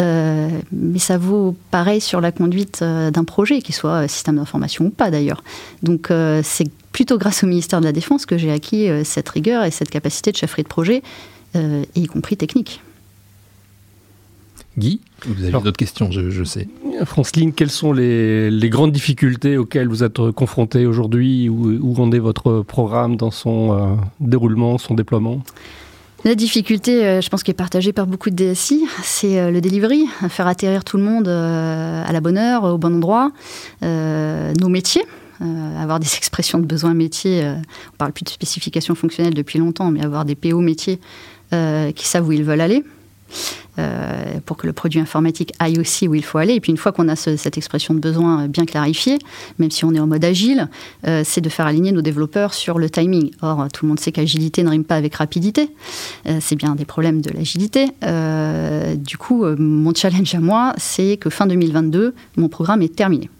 Euh, 0.00 0.48
mais 0.72 0.98
ça 0.98 1.18
vaut 1.18 1.56
pareil 1.70 2.00
sur 2.00 2.20
la 2.20 2.32
conduite 2.32 2.80
euh, 2.82 3.10
d'un 3.10 3.24
projet, 3.24 3.62
qu'il 3.62 3.74
soit 3.74 4.08
système 4.08 4.36
d'information 4.36 4.86
ou 4.86 4.90
pas 4.90 5.10
d'ailleurs. 5.10 5.42
Donc 5.82 6.10
c'est 6.42 6.68
plutôt 6.92 7.16
grâce 7.16 7.44
au 7.44 7.46
ministère 7.46 7.80
de 7.80 7.84
la 7.84 7.92
Défense 7.92 8.26
que 8.26 8.36
j'ai 8.36 8.50
acquis 8.50 8.88
cette 9.04 9.28
rigueur 9.28 9.64
et 9.64 9.70
cette 9.70 9.90
capacité 9.90 10.32
de 10.32 10.36
chefferie 10.36 10.64
de 10.64 10.68
projet, 10.68 11.02
y 11.94 12.06
compris 12.06 12.36
technique. 12.36 12.80
Guy, 14.78 15.00
vous 15.26 15.42
avez 15.42 15.52
d'autres 15.52 15.72
questions, 15.72 16.10
je, 16.10 16.44
sais. 16.44 16.68
Franceline, 17.04 17.52
quelles 17.52 17.70
sont 17.70 17.92
les, 17.92 18.68
grandes 18.70 18.92
difficultés 18.92 19.56
auxquelles 19.56 19.88
vous 19.88 20.04
êtes 20.04 20.30
confronté 20.30 20.86
aujourd'hui 20.86 21.48
où, 21.48 21.78
où 21.80 22.00
en 22.00 22.12
est 22.12 22.18
votre 22.18 22.62
programme 22.62 23.16
dans 23.16 23.30
son 23.30 23.72
euh, 23.72 23.94
déroulement, 24.20 24.78
son 24.78 24.94
déploiement? 24.94 25.42
La 26.24 26.34
difficulté, 26.34 27.04
euh, 27.04 27.20
je 27.20 27.28
pense, 27.28 27.42
qui 27.42 27.50
est 27.50 27.54
partagée 27.54 27.92
par 27.92 28.06
beaucoup 28.06 28.30
de 28.30 28.36
DSI, 28.36 28.84
c'est 29.02 29.38
euh, 29.38 29.50
le 29.50 29.60
delivery, 29.60 30.06
faire 30.28 30.46
atterrir 30.46 30.84
tout 30.84 30.96
le 30.96 31.02
monde 31.02 31.28
à 31.28 32.10
la 32.12 32.20
bonne 32.20 32.38
heure, 32.38 32.64
au 32.64 32.78
bon 32.78 32.94
endroit, 32.94 33.32
nos 33.82 34.68
métiers. 34.68 35.04
avoir 35.40 35.98
des 35.98 36.06
expressions 36.16 36.58
de 36.58 36.66
besoins 36.66 36.94
métiers, 36.94 37.42
on 37.92 37.96
parle 37.98 38.12
plus 38.12 38.24
de 38.24 38.30
spécifications 38.30 38.94
fonctionnelles 38.94 39.34
depuis 39.34 39.58
longtemps, 39.58 39.90
mais 39.90 40.04
avoir 40.04 40.24
des 40.24 40.36
PO 40.36 40.60
métiers 40.60 41.00
qui 41.50 42.06
savent 42.06 42.28
où 42.28 42.32
ils 42.32 42.44
veulent 42.44 42.60
aller, 42.60 42.84
euh, 43.78 44.40
pour 44.44 44.56
que 44.56 44.66
le 44.66 44.72
produit 44.72 45.00
informatique 45.00 45.52
aille 45.58 45.78
aussi 45.78 46.08
où 46.08 46.14
il 46.14 46.24
faut 46.24 46.38
aller. 46.38 46.54
Et 46.54 46.60
puis 46.60 46.70
une 46.70 46.78
fois 46.78 46.92
qu'on 46.92 47.08
a 47.08 47.16
cette 47.16 47.56
expression 47.56 47.94
de 47.94 48.00
besoin 48.00 48.48
bien 48.48 48.64
clarifiée, 48.64 49.18
même 49.58 49.70
si 49.70 49.84
on 49.84 49.94
est 49.94 50.00
en 50.00 50.06
mode 50.06 50.24
agile, 50.24 50.68
euh, 51.06 51.22
c'est 51.24 51.40
de 51.40 51.48
faire 51.48 51.66
aligner 51.66 51.92
nos 51.92 52.02
développeurs 52.02 52.54
sur 52.54 52.78
le 52.78 52.90
timing. 52.90 53.30
Or, 53.42 53.68
tout 53.72 53.84
le 53.84 53.88
monde 53.88 54.00
sait 54.00 54.12
qu'agilité 54.12 54.62
ne 54.62 54.70
rime 54.70 54.84
pas 54.84 54.96
avec 54.96 55.14
rapidité. 55.14 55.70
Euh, 56.26 56.38
c'est 56.40 56.56
bien 56.56 56.74
des 56.74 56.84
problèmes 56.84 57.20
de 57.20 57.30
l'agilité. 57.30 57.86
du 58.96 59.16
coup, 59.16 59.44
mon 59.58 59.94
challenge 59.94 60.34
à 60.34 60.40
moi, 60.40 60.74
c'est 60.76 61.16
que 61.16 61.30
fin 61.30 61.46
2022, 61.46 62.14
mon 62.36 62.48
programme 62.48 62.82
est 62.82 62.94
terminé. 62.94 63.30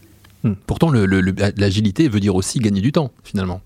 Hmm. 0.45 0.53
Pourtant, 0.67 0.93
l'agilité 0.93 2.09
veut 2.09 2.21
dire 2.21 2.35
aussi 2.35 2.59
gagner 2.61 2.81
du 2.81 2.93
temps, 2.93 3.11
finalement. 3.25 3.61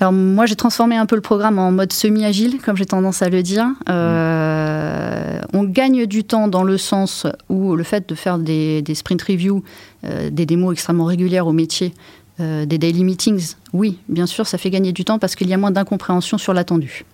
Alors 0.00 0.12
moi 0.12 0.46
j'ai 0.46 0.56
transformé 0.56 0.96
un 0.96 1.06
peu 1.06 1.14
le 1.14 1.22
programme 1.22 1.58
en 1.58 1.70
mode 1.70 1.92
semi-agile, 1.92 2.60
comme 2.60 2.76
j'ai 2.76 2.86
tendance 2.86 3.22
à 3.22 3.28
le 3.28 3.42
dire. 3.42 3.66
Euh, 3.88 5.40
on 5.52 5.62
gagne 5.62 6.06
du 6.06 6.24
temps 6.24 6.48
dans 6.48 6.64
le 6.64 6.78
sens 6.78 7.26
où 7.48 7.76
le 7.76 7.84
fait 7.84 8.08
de 8.08 8.14
faire 8.14 8.38
des, 8.38 8.82
sprint 8.94 9.22
reviews, 9.22 9.62
euh, 10.04 10.30
des 10.30 10.46
démos 10.46 10.72
extrêmement 10.72 11.04
régulières 11.04 11.46
au 11.46 11.52
métier, 11.52 11.94
euh, 12.40 12.66
des 12.66 12.78
daily 12.78 13.04
meetings, 13.04 13.54
oui, 13.72 13.98
bien 14.08 14.26
sûr, 14.26 14.48
ça 14.48 14.58
fait 14.58 14.70
gagner 14.70 14.92
du 14.92 15.04
temps 15.04 15.20
parce 15.20 15.36
qu'il 15.36 15.48
y 15.48 15.54
a 15.54 15.56
moins 15.56 15.70
d'incompréhension 15.70 16.38
sur 16.38 16.52
l'attendu. 16.52 17.04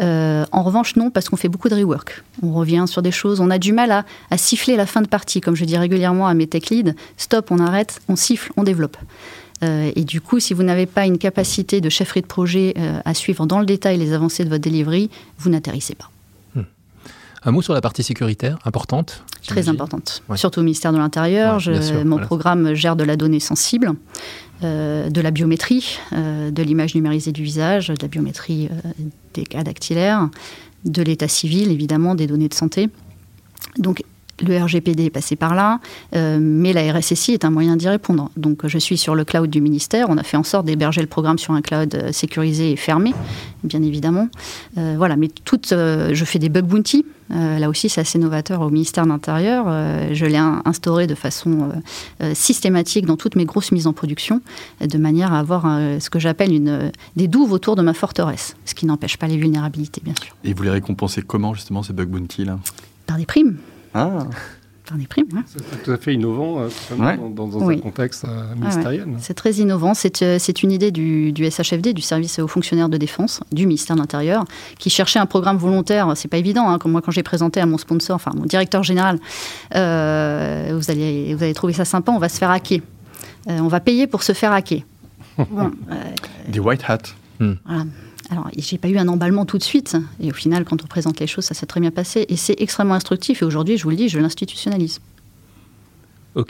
en 0.00 0.62
revanche, 0.62 0.96
non, 0.96 1.10
parce 1.10 1.28
qu'on 1.28 1.36
fait 1.36 1.50
beaucoup 1.50 1.68
de 1.68 1.74
rework. 1.74 2.24
On 2.42 2.54
revient 2.54 2.86
sur 2.86 3.02
des 3.02 3.10
choses, 3.10 3.40
on 3.40 3.50
a 3.50 3.58
du 3.58 3.74
mal 3.74 3.90
à, 3.90 4.04
à 4.30 4.38
siffler 4.38 4.76
la 4.76 4.86
fin 4.86 5.02
de 5.02 5.08
partie, 5.08 5.42
comme 5.42 5.56
je 5.56 5.66
dis 5.66 5.76
régulièrement 5.76 6.26
à 6.26 6.32
mes 6.32 6.46
tech 6.46 6.70
leads. 6.70 6.94
Stop, 7.18 7.50
on 7.50 7.58
arrête, 7.58 8.00
on 8.08 8.16
siffle, 8.16 8.50
on 8.56 8.62
développe. 8.62 8.96
Euh, 9.64 9.92
et 9.94 10.04
du 10.04 10.20
coup, 10.20 10.40
si 10.40 10.54
vous 10.54 10.62
n'avez 10.62 10.86
pas 10.86 11.06
une 11.06 11.18
capacité 11.18 11.80
de 11.80 11.88
chefferie 11.88 12.22
de 12.22 12.26
projet 12.26 12.74
euh, 12.78 13.00
à 13.04 13.14
suivre 13.14 13.46
dans 13.46 13.60
le 13.60 13.66
détail 13.66 13.98
les 13.98 14.12
avancées 14.12 14.44
de 14.44 14.48
votre 14.48 14.62
delivery, 14.62 15.10
vous 15.38 15.50
n'atterrissez 15.50 15.94
pas. 15.94 16.10
Hmm. 16.54 16.64
Un 17.44 17.50
mot 17.50 17.62
sur 17.62 17.74
la 17.74 17.80
partie 17.80 18.02
sécuritaire, 18.02 18.58
importante 18.64 19.24
Très 19.46 19.68
importante, 19.68 20.22
surtout 20.36 20.60
au 20.60 20.62
ministère 20.62 20.90
de 20.92 20.96
l'Intérieur. 20.96 21.60
mon 22.06 22.18
programme 22.18 22.72
gère 22.72 22.96
de 22.96 23.04
la 23.04 23.14
donnée 23.14 23.40
sensible, 23.40 23.92
euh, 24.62 25.10
de 25.10 25.20
la 25.20 25.30
biométrie, 25.30 25.98
de 26.12 26.62
l'image 26.62 26.94
numérisée 26.94 27.30
du 27.30 27.42
visage, 27.42 27.88
de 27.88 27.96
la 28.00 28.08
biométrie 28.08 28.70
des 29.34 29.44
cas 29.44 29.62
dactylaires, 29.62 30.30
de 30.86 31.02
l'état 31.02 31.28
civil, 31.28 31.70
évidemment, 31.70 32.14
des 32.14 32.26
données 32.26 32.48
de 32.48 32.54
santé. 32.54 32.88
Donc 33.76 34.02
le 34.42 34.58
RGPD 34.58 35.04
est 35.04 35.10
passé 35.10 35.36
par 35.36 35.54
là, 35.54 35.80
euh, 36.14 36.38
mais 36.40 36.72
la 36.72 36.92
RSSI 36.92 37.32
est 37.32 37.44
un 37.44 37.50
moyen 37.50 37.76
d'y 37.76 37.88
répondre. 37.88 38.30
Donc 38.36 38.66
je 38.66 38.78
suis 38.78 38.98
sur 38.98 39.14
le 39.14 39.24
cloud 39.24 39.50
du 39.50 39.60
ministère. 39.60 40.06
On 40.08 40.18
a 40.18 40.22
fait 40.22 40.36
en 40.36 40.42
sorte 40.42 40.66
d'héberger 40.66 41.00
le 41.00 41.06
programme 41.06 41.38
sur 41.38 41.54
un 41.54 41.62
cloud 41.62 41.94
euh, 41.94 42.12
sécurisé 42.12 42.72
et 42.72 42.76
fermé, 42.76 43.14
bien 43.62 43.82
évidemment. 43.82 44.28
Euh, 44.78 44.94
voilà, 44.96 45.16
mais 45.16 45.28
tout, 45.28 45.60
je 45.70 46.24
fais 46.24 46.38
des 46.38 46.48
bug 46.48 46.64
bounty. 46.64 47.04
là 47.30 47.68
aussi, 47.68 47.88
c'est 47.88 48.00
assez 48.00 48.18
novateur 48.18 48.60
au 48.60 48.70
ministère 48.70 49.04
de 49.04 49.10
l'Intérieur. 49.10 49.66
je 50.12 50.26
l'ai 50.26 50.36
instauré 50.36 51.06
de 51.06 51.14
façon 51.14 51.70
systématique 52.32 53.06
dans 53.06 53.16
toutes 53.16 53.36
mes 53.36 53.44
grosses 53.44 53.72
mises 53.72 53.86
en 53.86 53.92
production, 53.92 54.40
de 54.80 54.98
manière 54.98 55.32
à 55.32 55.38
avoir 55.38 55.64
ce 56.00 56.10
que 56.10 56.18
j'appelle 56.18 56.52
une, 56.52 56.92
des 57.16 57.28
douves 57.28 57.52
autour 57.52 57.76
de 57.76 57.82
ma 57.82 57.94
forteresse, 57.94 58.56
ce 58.64 58.74
qui 58.74 58.86
n'empêche 58.86 59.16
pas 59.16 59.26
les 59.26 59.36
vulnérabilités, 59.36 60.00
bien 60.04 60.14
sûr. 60.22 60.34
Et 60.44 60.52
vous 60.52 60.62
les 60.62 60.70
récompensez 60.70 61.22
comment, 61.22 61.54
justement, 61.54 61.82
ces 61.82 61.92
bug 61.92 62.08
bounty 62.08 62.44
là? 62.44 62.58
Par 63.06 63.16
des 63.16 63.26
primes. 63.26 63.56
Ah. 63.94 64.26
des 64.98 65.06
primes. 65.06 65.26
C'est 65.46 65.82
tout 65.82 65.90
à 65.90 65.96
fait 65.96 66.14
innovant 66.14 66.60
euh, 66.60 67.16
dans, 67.30 67.70
un 67.70 67.78
contexte 67.78 68.24
euh, 68.24 68.54
ministériel. 68.54 69.06
c'est 69.18 69.34
très 69.34 69.52
innovant. 69.52 69.94
C'est 69.94 70.22
euh, 70.22 70.38
une 70.62 70.72
idée 70.72 70.90
du, 70.90 71.32
SHFD, 71.50 71.92
du 71.94 72.02
service 72.02 72.38
aux 72.38 72.48
fonctionnaires 72.48 72.88
de 72.88 72.96
défense, 72.96 73.40
du 73.52 73.66
ministère 73.66 73.96
de 73.96 74.00
l'Intérieur, 74.00 74.44
qui 74.78 74.90
cherchait 74.90 75.18
un 75.18 75.26
programme 75.26 75.56
volontaire. 75.56 76.12
C'est 76.16 76.28
pas 76.28 76.36
évident. 76.36 76.68
Hein, 76.68 76.78
comme 76.78 76.92
moi, 76.92 77.00
quand 77.02 77.12
j'ai 77.12 77.22
présenté 77.22 77.60
à 77.60 77.66
mon 77.66 77.78
sponsor, 77.78 78.16
enfin 78.16 78.32
mon 78.36 78.44
directeur 78.44 78.82
général, 78.82 79.18
vous, 79.70 80.90
allez, 80.90 81.34
vous 81.34 81.42
allez 81.42 81.54
trouver 81.54 81.72
ça 81.72 81.84
sympa, 81.84 82.12
on 82.12 82.18
va 82.18 82.28
se 82.28 82.38
faire 82.38 82.50
hacker. 82.50 82.80
on 83.46 83.68
va 83.68 83.80
payer 83.80 84.06
pour 84.06 84.22
se 84.22 84.32
faire 84.32 84.52
hacker. 84.52 84.80
Des 86.48 86.60
white 86.60 86.84
hats. 86.86 86.98
Hmm. 87.40 87.54
Voilà. 87.64 87.84
Alors, 88.30 88.48
j'ai 88.56 88.78
pas 88.78 88.88
eu 88.88 88.96
un 88.96 89.08
emballement 89.08 89.44
tout 89.44 89.58
de 89.58 89.62
suite. 89.62 89.96
Et 90.20 90.30
au 90.30 90.34
final, 90.34 90.64
quand 90.64 90.82
on 90.82 90.86
présente 90.86 91.20
les 91.20 91.26
choses, 91.26 91.44
ça 91.44 91.54
s'est 91.54 91.66
très 91.66 91.80
bien 91.80 91.90
passé. 91.90 92.26
Et 92.28 92.36
c'est 92.36 92.60
extrêmement 92.60 92.94
instructif. 92.94 93.42
Et 93.42 93.44
aujourd'hui, 93.44 93.76
je 93.76 93.84
vous 93.84 93.90
le 93.90 93.96
dis, 93.96 94.08
je 94.08 94.18
l'institutionnalise. 94.18 95.00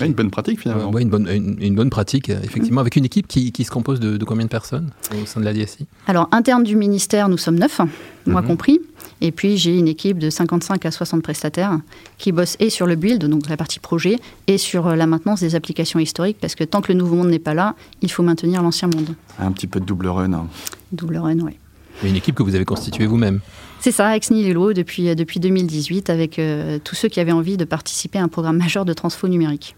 une 0.00 0.12
bonne 0.12 0.30
pratique 0.30 0.60
finalement. 0.60 0.96
une, 0.98 1.10
bonne, 1.10 1.28
une, 1.28 1.74
bonne 1.74 1.90
pratique, 1.90 2.28
effectivement, 2.28 2.80
avec 2.80 2.96
une 2.96 3.04
équipe 3.04 3.26
qui, 3.26 3.52
qui 3.52 3.64
se 3.64 3.70
compose 3.70 4.00
de, 4.00 4.24
combien 4.24 4.44
de 4.44 4.50
personnes 4.50 4.90
au 5.20 5.26
sein 5.26 5.40
de 5.40 5.44
la 5.44 5.52
DSI 5.52 5.86
Alors, 6.06 6.28
interne 6.32 6.62
du 6.62 6.76
ministère, 6.76 7.28
nous 7.28 7.38
sommes 7.38 7.58
neuf, 7.58 7.80
moi 8.26 8.40
mhm. 8.40 8.46
compris. 8.46 8.80
Et 9.20 9.32
puis, 9.32 9.56
j'ai 9.56 9.76
une 9.76 9.88
équipe 9.88 10.18
de 10.18 10.30
55 10.30 10.86
à 10.86 10.90
60 10.90 11.22
prestataires 11.22 11.78
qui 12.18 12.32
bossent 12.32 12.56
et 12.60 12.70
sur 12.70 12.86
le 12.86 12.94
build, 12.94 13.24
donc 13.24 13.48
la 13.48 13.56
partie 13.56 13.80
projet, 13.80 14.18
et 14.46 14.58
sur 14.58 14.86
euh, 14.86 14.96
la 14.96 15.06
maintenance 15.06 15.40
des 15.40 15.54
applications 15.54 15.98
historiques, 15.98 16.38
parce 16.40 16.54
que 16.54 16.64
tant 16.64 16.80
que 16.80 16.92
le 16.92 16.98
nouveau 16.98 17.16
monde 17.16 17.28
n'est 17.28 17.38
pas 17.38 17.54
là, 17.54 17.74
il 18.00 18.10
faut 18.10 18.22
maintenir 18.22 18.62
l'ancien 18.62 18.88
monde. 18.88 19.14
Un 19.38 19.52
petit 19.52 19.66
peu 19.66 19.80
de 19.80 19.84
double 19.84 20.08
run. 20.08 20.32
Hein. 20.32 20.46
Double 20.92 21.16
run, 21.16 21.40
oui 21.40 21.58
une 22.02 22.16
équipe 22.16 22.34
que 22.34 22.42
vous 22.42 22.54
avez 22.54 22.64
constituée 22.64 23.06
vous-même. 23.06 23.40
C'est 23.84 23.92
ça, 23.92 24.16
ex 24.16 24.30
nihilo 24.30 24.72
depuis, 24.72 25.10
euh, 25.10 25.14
depuis 25.14 25.40
2018, 25.40 26.08
avec 26.08 26.38
euh, 26.38 26.78
tous 26.82 26.94
ceux 26.94 27.08
qui 27.08 27.20
avaient 27.20 27.32
envie 27.32 27.58
de 27.58 27.66
participer 27.66 28.18
à 28.18 28.22
un 28.22 28.28
programme 28.28 28.56
majeur 28.56 28.86
de 28.86 28.94
transfo 28.94 29.28
numérique. 29.28 29.76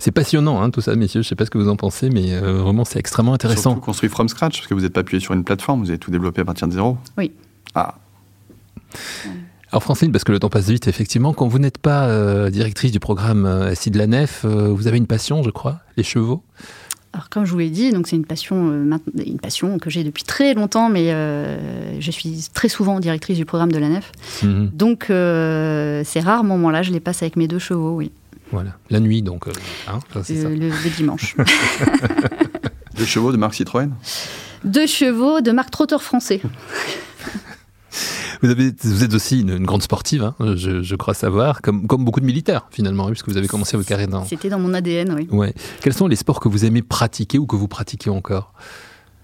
C'est 0.00 0.10
passionnant 0.10 0.60
hein, 0.60 0.70
tout 0.70 0.80
ça, 0.80 0.96
messieurs. 0.96 1.22
Je 1.22 1.26
ne 1.26 1.28
sais 1.28 1.34
pas 1.36 1.46
ce 1.46 1.50
que 1.50 1.58
vous 1.58 1.68
en 1.68 1.76
pensez, 1.76 2.10
mais 2.10 2.34
euh, 2.34 2.54
vraiment 2.54 2.84
c'est 2.84 2.98
extrêmement 2.98 3.34
intéressant. 3.34 3.70
Surtout 3.70 3.80
construit 3.80 4.08
from 4.08 4.28
scratch, 4.28 4.58
parce 4.58 4.66
que 4.66 4.74
vous 4.74 4.80
n'êtes 4.80 4.92
pas 4.92 5.02
appuyé 5.02 5.20
sur 5.20 5.34
une 5.34 5.44
plateforme, 5.44 5.80
vous 5.80 5.90
avez 5.90 6.00
tout 6.00 6.10
développé 6.10 6.40
à 6.40 6.44
partir 6.44 6.66
de 6.66 6.72
zéro. 6.72 6.98
Oui. 7.16 7.30
Ah. 7.76 7.94
Alors 9.70 9.84
Francine, 9.84 10.10
parce 10.10 10.24
que 10.24 10.32
le 10.32 10.40
temps 10.40 10.48
passe 10.48 10.68
vite, 10.68 10.88
effectivement, 10.88 11.32
quand 11.32 11.46
vous 11.46 11.60
n'êtes 11.60 11.78
pas 11.78 12.50
directrice 12.50 12.90
du 12.90 12.98
programme 12.98 13.72
SI 13.74 13.92
de 13.92 13.98
la 13.98 14.08
Nef, 14.08 14.44
vous 14.46 14.88
avez 14.88 14.96
une 14.96 15.06
passion, 15.06 15.42
je 15.44 15.50
crois, 15.50 15.78
les 15.96 16.02
chevaux. 16.02 16.42
Alors, 17.18 17.30
comme 17.30 17.44
je 17.44 17.50
vous 17.50 17.58
l'ai 17.58 17.68
dit, 17.68 17.90
donc 17.90 18.06
c'est 18.06 18.14
une 18.14 18.24
passion, 18.24 18.70
euh, 18.70 18.98
une 19.26 19.40
passion 19.40 19.78
que 19.80 19.90
j'ai 19.90 20.04
depuis 20.04 20.22
très 20.22 20.54
longtemps, 20.54 20.88
mais 20.88 21.10
euh, 21.10 21.98
je 21.98 22.10
suis 22.12 22.44
très 22.54 22.68
souvent 22.68 23.00
directrice 23.00 23.36
du 23.36 23.44
programme 23.44 23.72
de 23.72 23.78
la 23.78 23.88
nef. 23.88 24.12
Mhm. 24.44 24.70
Donc, 24.72 25.10
euh, 25.10 26.04
ces 26.04 26.20
rares 26.20 26.44
moments-là, 26.44 26.82
je 26.82 26.92
les 26.92 27.00
passe 27.00 27.22
avec 27.22 27.34
mes 27.34 27.48
deux 27.48 27.58
chevaux, 27.58 27.96
oui. 27.96 28.12
Voilà, 28.52 28.70
la 28.88 29.00
nuit, 29.00 29.22
donc. 29.22 29.48
Hein, 29.88 29.98
le, 30.14 30.68
le, 30.68 30.96
dimanche. 30.96 31.34
deux 32.96 33.04
chevaux 33.04 33.32
de 33.32 33.36
marque 33.36 33.54
Citroën? 33.54 33.90
Deux 34.62 34.86
chevaux 34.86 35.40
de 35.40 35.50
marque 35.50 35.72
Trotteur 35.72 36.04
français. 36.04 36.40
Vous, 38.42 38.50
avez, 38.50 38.72
vous 38.82 39.04
êtes 39.04 39.14
aussi 39.14 39.40
une, 39.40 39.64
grande 39.64 39.82
sportive, 39.82 40.22
hein, 40.22 40.34
je, 40.54 40.94
crois 40.94 41.14
savoir, 41.14 41.62
comme, 41.62 41.86
comme 41.86 42.04
beaucoup 42.04 42.20
de 42.20 42.26
militaires 42.26 42.66
finalement, 42.70 43.06
puisque 43.06 43.28
vous 43.28 43.36
avez 43.36 43.48
commencé 43.48 43.76
votre 43.76 43.88
carrière 43.88 44.08
dans... 44.08 44.24
C'était 44.24 44.48
dans 44.48 44.58
mon 44.58 44.74
ADN, 44.74 45.12
oui. 45.12 45.28
Ouais. 45.30 45.54
Quels 45.80 45.94
sont 45.94 46.06
les 46.06 46.16
sports 46.16 46.40
que 46.40 46.48
vous 46.48 46.64
aimez 46.64 46.82
pratiquer 46.82 47.38
ou 47.38 47.46
que 47.46 47.56
vous 47.56 47.68
pratiquez 47.68 48.10
encore? 48.10 48.52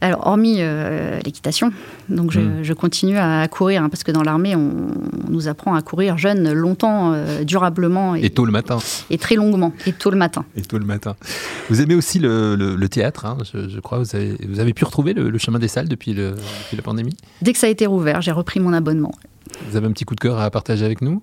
Alors, 0.05 0.27
hormis 0.27 0.57
euh, 0.59 1.19
l'équitation, 1.25 1.73
donc 2.11 2.35
hmm. 2.35 2.63
je, 2.63 2.73
continue 2.75 3.17
à 3.17 3.49
courir, 3.49 3.83
hein, 3.83 3.89
parce 3.89 4.05
que 4.05 4.13
dans 4.13 4.23
l'armée, 4.23 4.55
on, 4.55 4.89
nous 5.31 5.49
apprend 5.49 5.75
à 5.75 5.81
courir 5.81 6.19
jeune, 6.19 6.53
longtemps, 6.53 7.15
euh, 7.15 7.43
durablement. 7.43 8.15
Et, 8.15 8.29
tôt 8.29 8.45
le 8.45 8.53
matin. 8.53 8.77
Et 9.09 9.17
très 9.17 9.35
longuement, 9.35 9.73
et 9.87 9.95
tôt 9.95 10.11
le 10.11 10.19
matin. 10.19 10.45
Et 10.57 10.61
tôt 10.61 10.77
le 10.77 10.85
matin. 10.85 11.17
Vous 11.71 11.81
aimez 11.81 11.95
aussi 11.95 12.19
le, 12.19 12.87
théâtre, 12.89 13.25
hein, 13.25 13.39
je, 13.55 13.81
crois. 13.81 13.97
Vous 13.97 14.15
avez, 14.15 14.37
vous 14.47 14.61
avez 14.61 14.75
pu 14.75 14.85
retrouver 14.85 15.15
le, 15.15 15.39
chemin 15.39 15.59
des 15.59 15.69
salles 15.69 15.89
depuis, 15.89 16.13
depuis 16.13 16.77
la 16.77 16.83
pandémie? 16.83 17.17
Dès 17.41 17.55
que 17.55 17.59
ça 17.59 17.67
a 17.67 17.71
été 17.71 17.87
rouvert, 17.87 18.21
j'ai 18.21 18.33
repris 18.33 18.61
mon 18.61 18.75
abonnement. 18.75 19.13
Vous 19.71 19.77
avez 19.77 19.87
un 19.87 19.93
petit 19.93 20.05
coup 20.05 20.15
de 20.15 20.21
cœur 20.21 20.39
à 20.39 20.51
partager 20.51 20.85
avec 20.85 21.01
nous? 21.01 21.23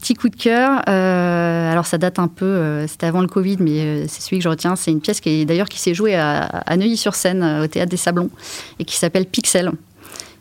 Petit 0.00 0.14
coup 0.14 0.28
de 0.28 0.36
cœur. 0.36 0.82
Euh, 0.88 1.72
alors 1.72 1.86
ça 1.86 1.98
date 1.98 2.20
un 2.20 2.28
peu, 2.28 2.44
euh, 2.44 2.86
c'était 2.86 3.06
avant 3.06 3.20
le 3.20 3.26
Covid, 3.26 3.56
mais 3.58 3.80
euh, 3.80 4.04
c'est 4.06 4.22
celui 4.22 4.38
que 4.38 4.44
je 4.44 4.48
retiens. 4.48 4.76
C'est 4.76 4.92
une 4.92 5.00
pièce 5.00 5.20
qui 5.20 5.28
est 5.28 5.44
d'ailleurs 5.44 5.68
qui 5.68 5.80
s'est 5.80 5.94
jouée 5.94 6.14
à, 6.14 6.64
Neuilly-sur-Seine 6.76 7.62
au 7.64 7.66
théâtre 7.66 7.90
des 7.90 7.96
Sablons 7.96 8.30
et 8.78 8.84
qui 8.84 8.96
s'appelle 8.96 9.26
Pixel 9.26 9.72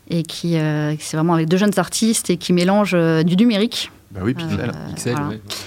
et 0.09 0.23
qui 0.23 0.53
c'est 0.99 1.17
vraiment 1.17 1.33
avec 1.33 1.49
deux 1.49 1.57
jeunes 1.57 1.77
artistes 1.77 2.29
et 2.29 2.37
qui 2.37 2.53
mélange 2.53 2.95
du 3.25 3.35
numérique. 3.35 3.91
Bah 4.11 4.21
oui, 4.23 4.33
Pixel. 4.35 4.71
Pixel 4.89 5.15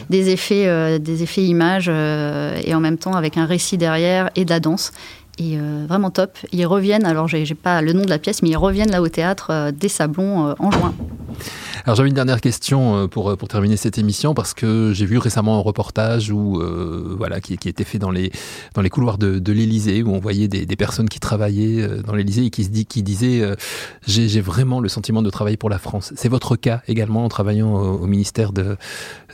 Des 0.09 0.30
effets, 0.30 0.99
des 0.99 1.23
effets 1.23 1.44
images 1.44 1.88
et 1.88 2.75
en 2.75 2.80
même 2.80 2.97
temps 2.97 3.14
avec 3.14 3.37
un 3.37 3.44
récit 3.44 3.76
derrière 3.76 4.30
et 4.37 4.44
de 4.44 4.50
la 4.50 4.61
danse 4.61 4.92
et 5.38 5.59
vraiment 5.88 6.11
top. 6.11 6.38
Ils 6.52 6.64
reviennent, 6.64 7.04
alors 7.04 7.28
j'ai 7.28 7.54
pas 7.54 7.82
le 7.82 7.92
nom 7.92 8.04
de 8.04 8.11
la 8.11 8.18
pièce, 8.18 8.42
mais 8.42 8.50
ils 8.50 8.56
reviennent 8.56 8.92
là 8.92 9.02
au 9.02 9.09
théâtre 9.09 9.73
des 9.73 9.88
Sablons 9.88 10.54
en 10.59 10.70
juin. 10.70 10.94
Alors 11.84 11.96
j'avais 11.96 12.08
une 12.08 12.14
dernière 12.14 12.40
question 12.40 12.96
euh, 12.96 13.06
pour, 13.06 13.37
pour 13.37 13.49
terminer 13.49 13.76
cette 13.76 13.99
émission 13.99 14.34
parce 14.34 14.54
que 14.54 14.92
j'ai 14.92 15.06
vu 15.06 15.18
récemment 15.18 15.56
un 15.56 15.60
reportage 15.60 16.30
où, 16.30 16.60
euh, 16.60 17.14
voilà, 17.16 17.40
qui, 17.40 17.56
qui 17.56 17.68
était 17.68 17.84
fait 17.84 17.99
dans 17.99 18.10
les, 18.10 18.30
dans 18.75 18.82
les 18.82 18.90
couloirs 18.90 19.18
de, 19.18 19.38
de 19.38 19.52
l'Élysée 19.52 20.02
où 20.02 20.14
on 20.14 20.18
voyait 20.18 20.49
des, 20.49 20.66
des, 20.66 20.76
personnes 20.76 21.08
qui 21.08 21.20
travaillaient 21.20 21.82
euh, 21.82 22.02
dans 22.02 22.14
l'Élysée 22.14 22.46
et 22.46 22.50
qui, 22.50 22.64
se 22.64 22.70
dit, 22.70 22.87
qui 22.87 23.02
disaient 23.02 23.42
j'ai 24.06 24.40
vraiment 24.40 24.80
le 24.80 24.88
sentiment 24.88 25.22
de 25.22 25.30
travailler 25.30 25.56
pour 25.56 25.70
la 25.70 25.78
France. 25.78 26.12
C'est 26.16 26.28
votre 26.28 26.56
cas 26.56 26.82
également 26.88 27.25
en 27.25 27.28
travaillant 27.28 27.72
au, 27.72 27.99
au 28.00 28.06
ministère 28.06 28.52
de, 28.52 28.76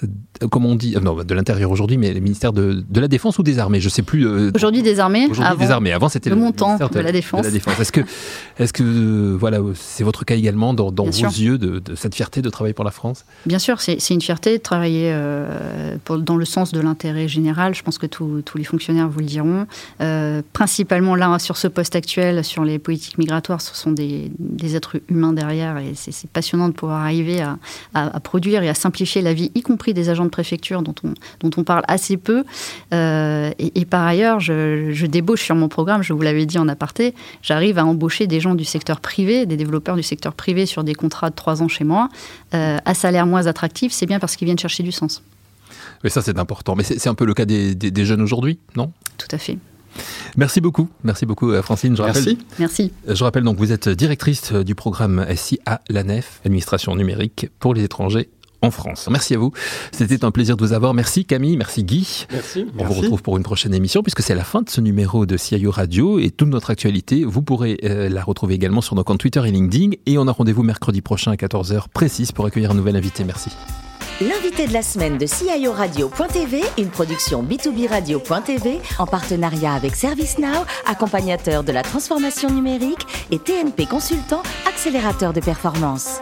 de, 0.02 0.46
comment 0.46 0.70
on 0.70 0.74
dit, 0.74 0.96
non, 1.02 1.14
de 1.14 1.34
l'Intérieur 1.34 1.70
aujourd'hui, 1.70 1.96
mais 1.96 2.12
le 2.12 2.20
ministère 2.20 2.52
de, 2.52 2.84
de, 2.88 3.00
la 3.00 3.08
Défense 3.08 3.38
ou 3.38 3.42
des 3.42 3.58
Armées? 3.58 3.80
Je 3.80 3.88
sais 3.88 4.02
plus. 4.02 4.26
aujourd'hui 4.54 4.82
des 4.82 5.00
Armées. 5.00 5.26
Aujourd'hui 5.30 5.56
des 5.58 5.70
Armées. 5.70 5.92
Avant 5.92 6.08
c'était 6.08 6.30
le, 6.30 6.36
le 6.36 6.42
montant 6.42 6.76
de, 6.76 7.00
la 7.00 7.12
Défense. 7.12 7.46
Défense. 7.48 7.78
Est-ce 7.80 7.92
que, 7.92 8.00
est-ce 8.58 8.72
que 8.72 9.36
voilà, 9.38 9.60
c'est 9.74 10.04
votre 10.04 10.24
cas 10.24 10.36
également 10.36 10.74
dans, 10.74 10.90
dans 10.90 11.04
vos 11.04 11.12
sûr. 11.12 11.30
yeux 11.30 11.58
de, 11.58 11.78
de, 11.78 11.94
cette 11.94 12.14
fierté 12.14 12.35
de 12.42 12.50
travailler 12.50 12.74
pour 12.74 12.84
la 12.84 12.90
France 12.90 13.24
Bien 13.46 13.58
sûr, 13.58 13.80
c'est 13.80 14.10
une 14.10 14.20
fierté 14.20 14.58
de 14.58 14.62
travailler 14.62 15.10
euh, 15.12 15.96
dans 16.08 16.36
le 16.36 16.44
sens 16.44 16.72
de 16.72 16.80
l'intérêt 16.80 17.28
général. 17.28 17.74
Je 17.74 17.82
pense 17.82 17.98
que 17.98 18.06
tous 18.06 18.42
les 18.56 18.64
fonctionnaires 18.64 19.08
vous 19.08 19.20
le 19.20 19.26
diront. 19.26 19.66
Euh, 20.00 20.42
principalement 20.52 21.14
là, 21.14 21.38
sur 21.38 21.56
ce 21.56 21.68
poste 21.68 21.96
actuel, 21.96 22.44
sur 22.44 22.64
les 22.64 22.78
politiques 22.78 23.18
migratoires, 23.18 23.60
ce 23.60 23.74
sont 23.74 23.92
des, 23.92 24.30
êtres 24.74 24.98
humains 25.08 25.32
derrière 25.32 25.78
et 25.78 25.92
c'est 25.94 26.28
passionnant 26.30 26.68
de 26.68 26.74
pouvoir 26.74 27.02
arriver 27.02 27.40
à, 27.94 28.20
produire 28.20 28.62
et 28.62 28.68
à 28.68 28.74
simplifier 28.74 29.22
la 29.22 29.32
vie, 29.32 29.50
y 29.54 29.62
compris 29.62 29.94
des 29.94 30.08
agents 30.08 30.24
de 30.24 30.30
préfecture 30.30 30.82
dont 30.82 30.94
on, 31.04 31.14
dont 31.40 31.50
on 31.56 31.64
parle 31.64 31.84
assez 31.88 32.16
peu. 32.16 32.44
Euh, 32.92 33.50
et, 33.58 33.84
par 33.84 34.06
ailleurs, 34.06 34.40
je 34.40 35.06
débauche 35.06 35.42
sur 35.42 35.54
mon 35.54 35.68
programme, 35.68 36.02
je 36.02 36.12
vous 36.12 36.22
l'avais 36.22 36.46
dit 36.46 36.58
en 36.58 36.68
aparté, 36.68 37.14
j'arrive 37.42 37.78
à 37.78 37.84
embaucher 37.84 38.26
des 38.26 38.40
gens 38.40 38.54
du 38.54 38.64
secteur 38.64 39.00
privé, 39.00 39.46
des 39.46 39.56
développeurs 39.56 39.96
du 39.96 40.02
secteur 40.02 40.34
privé 40.34 40.66
sur 40.66 40.84
des 40.84 40.94
contrats 40.94 41.30
de 41.30 41.34
trois 41.34 41.62
ans 41.62 41.68
chez 41.68 41.84
moi, 41.84 42.08
euh, 42.54 42.78
à 42.84 42.94
salaire 42.94 43.26
moins 43.26 43.46
attractif, 43.46 43.92
c'est 43.92 44.06
bien 44.06 44.18
parce 44.18 44.36
qu'ils 44.36 44.46
viennent 44.46 44.58
chercher 44.58 44.82
du 44.82 44.92
sens. 44.92 45.22
Mais 46.04 46.10
ça, 46.10 46.22
c'est 46.22 46.38
important. 46.38 46.76
Mais 46.76 46.84
c'est 46.84 47.08
un 47.08 47.14
peu 47.14 47.24
le 47.24 47.34
cas 47.34 47.44
des, 47.44 47.74
des, 47.74 47.90
des 47.90 48.04
jeunes 48.04 48.20
aujourd'hui, 48.22 48.58
non? 48.76 48.92
Tout 49.18 49.28
à 49.30 49.38
fait. 49.38 49.58
Merci 50.36 50.60
beaucoup, 50.60 50.90
merci 51.04 51.24
beaucoup 51.24 51.50
Francine. 51.62 51.96
Je 51.96 52.02
Merci. 52.02 52.20
Rappelle, 52.20 52.36
Merci. 52.58 52.92
Je 53.08 53.24
rappelle 53.24 53.44
donc 53.44 53.56
vous 53.56 53.72
êtes 53.72 53.88
directrice 53.88 54.52
du 54.52 54.74
programme 54.74 55.24
SI 55.34 55.58
à 55.64 55.80
l'ANEF, 55.88 56.40
administration 56.44 56.94
numérique 56.94 57.48
pour 57.60 57.72
les 57.72 57.82
étrangers 57.84 58.28
en 58.62 58.70
France. 58.70 59.08
Merci 59.10 59.34
à 59.34 59.38
vous. 59.38 59.52
C'était 59.92 60.24
un 60.24 60.30
plaisir 60.30 60.56
de 60.56 60.64
vous 60.64 60.72
avoir. 60.72 60.94
Merci 60.94 61.24
Camille, 61.24 61.56
merci 61.56 61.84
Guy. 61.84 62.26
Merci. 62.32 62.66
On 62.74 62.76
merci. 62.78 62.94
vous 62.94 63.00
retrouve 63.00 63.22
pour 63.22 63.36
une 63.36 63.42
prochaine 63.42 63.74
émission 63.74 64.02
puisque 64.02 64.22
c'est 64.22 64.34
la 64.34 64.44
fin 64.44 64.62
de 64.62 64.70
ce 64.70 64.80
numéro 64.80 65.26
de 65.26 65.36
CIO 65.36 65.70
Radio 65.70 66.18
et 66.18 66.30
toute 66.30 66.48
notre 66.48 66.70
actualité. 66.70 67.24
Vous 67.24 67.42
pourrez 67.42 67.78
euh, 67.84 68.08
la 68.08 68.22
retrouver 68.22 68.54
également 68.54 68.80
sur 68.80 68.94
nos 68.94 69.04
comptes 69.04 69.20
Twitter 69.20 69.42
et 69.46 69.50
LinkedIn. 69.50 69.90
Et 70.06 70.18
on 70.18 70.26
a 70.26 70.32
rendez-vous 70.32 70.62
mercredi 70.62 71.00
prochain 71.00 71.32
à 71.32 71.36
14h 71.36 71.88
précise 71.92 72.32
pour 72.32 72.46
accueillir 72.46 72.70
un 72.70 72.74
nouvel 72.74 72.96
invité. 72.96 73.24
Merci. 73.24 73.50
L'invité 74.20 74.66
de 74.66 74.72
la 74.72 74.80
semaine 74.80 75.18
de 75.18 75.26
CIO 75.26 75.72
Radio.tv, 75.72 76.62
une 76.78 76.88
production 76.88 77.42
B2B 77.42 77.86
Radio.tv 77.86 78.80
en 78.98 79.06
partenariat 79.06 79.74
avec 79.74 79.94
ServiceNow, 79.94 80.64
accompagnateur 80.86 81.62
de 81.62 81.72
la 81.72 81.82
transformation 81.82 82.48
numérique 82.48 83.06
et 83.30 83.38
TNP 83.38 83.84
Consultant, 83.84 84.42
accélérateur 84.66 85.34
de 85.34 85.40
performance. 85.40 86.20